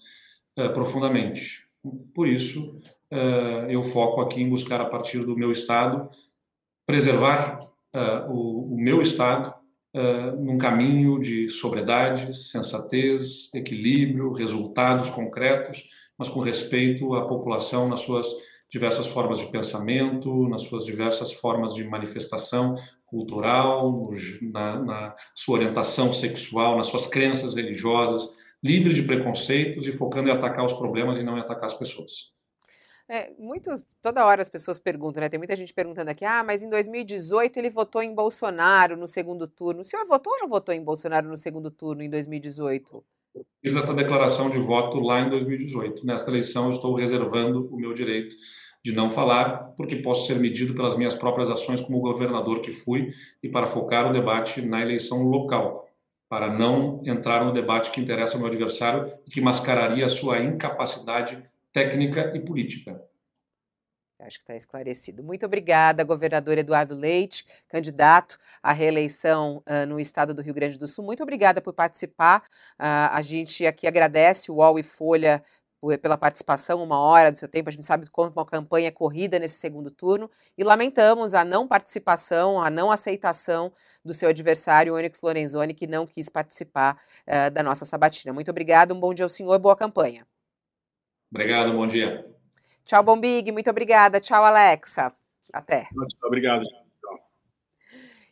[0.59, 1.65] uh, profundamente.
[2.13, 2.79] Por isso,
[3.11, 6.09] uh, eu foco aqui em buscar, a partir do meu Estado,
[6.85, 7.61] preservar
[7.95, 9.53] uh, o, o, meu Estado
[9.95, 18.01] uh, num caminho de sobriedade, sensatez, equilíbrio, resultados concretos, mas com respeito à população nas
[18.01, 18.27] suas
[18.69, 22.75] diversas formas de pensamento, nas suas diversas formas de manifestação
[23.05, 24.09] cultural,
[24.41, 28.29] na, na sua orientação sexual, nas suas crenças religiosas,
[28.63, 32.31] livre de preconceitos e focando em atacar os problemas e não em atacar as pessoas.
[33.13, 35.27] É, muitos, toda hora as pessoas perguntam, né?
[35.27, 39.49] Tem muita gente perguntando aqui, ah, mas em 2018 ele votou em Bolsonaro no segundo
[39.49, 39.81] turno.
[39.81, 43.03] O senhor votou ou não votou em Bolsonaro no segundo turno em 2018?
[43.61, 46.05] Fiz essa declaração de voto lá em 2018.
[46.05, 48.33] Nesta eleição, eu estou reservando o meu direito
[48.81, 53.13] de não falar, porque posso ser medido pelas minhas próprias ações como governador que fui
[53.43, 55.85] e para focar o debate na eleição local
[56.29, 60.39] para não entrar no debate que interessa ao meu adversário e que mascararia a sua
[60.39, 61.37] incapacidade
[61.73, 63.01] técnica e política.
[64.21, 65.23] Acho que está esclarecido.
[65.23, 70.87] Muito obrigada, governador Eduardo Leite, candidato à reeleição uh, no estado do Rio Grande do
[70.87, 71.03] Sul.
[71.03, 72.41] Muito obrigada por participar.
[72.79, 75.41] Uh, a gente aqui agradece o UOL e Folha
[75.99, 77.69] pela participação, uma hora do seu tempo.
[77.69, 81.67] A gente sabe como uma campanha é corrida nesse segundo turno e lamentamos a não
[81.67, 83.73] participação, a não aceitação
[84.05, 88.31] do seu adversário, Onyx Lorenzoni, que não quis participar uh, da nossa sabatina.
[88.31, 90.27] Muito obrigado, um bom dia ao senhor, boa campanha.
[91.31, 92.29] Obrigado, bom dia.
[92.83, 94.19] Tchau, Bombig, muito obrigada.
[94.19, 95.13] Tchau, Alexa.
[95.53, 95.87] Até.
[96.23, 96.65] Obrigado.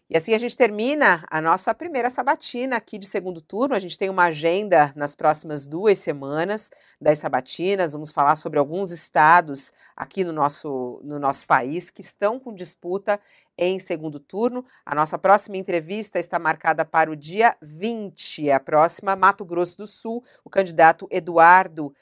[0.10, 3.76] E assim a gente termina a nossa primeira sabatina aqui de segundo turno.
[3.76, 7.94] A gente tem uma agenda nas próximas duas semanas das sabatinas.
[7.94, 13.20] Vamos falar sobre alguns estados aqui no nosso, no nosso país que estão com disputa
[13.56, 14.66] em segundo turno.
[14.84, 18.50] A nossa próxima entrevista está marcada para o dia 20.
[18.50, 21.94] A próxima, Mato Grosso do Sul, o candidato Eduardo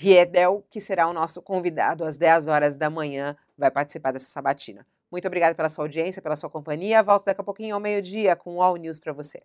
[0.00, 4.86] Riedel, que será o nosso convidado às 10 horas da manhã, vai participar dessa sabatina.
[5.10, 7.02] Muito obrigada pela sua audiência, pela sua companhia.
[7.02, 9.40] Volto daqui a pouquinho ao meio-dia com o All News para você.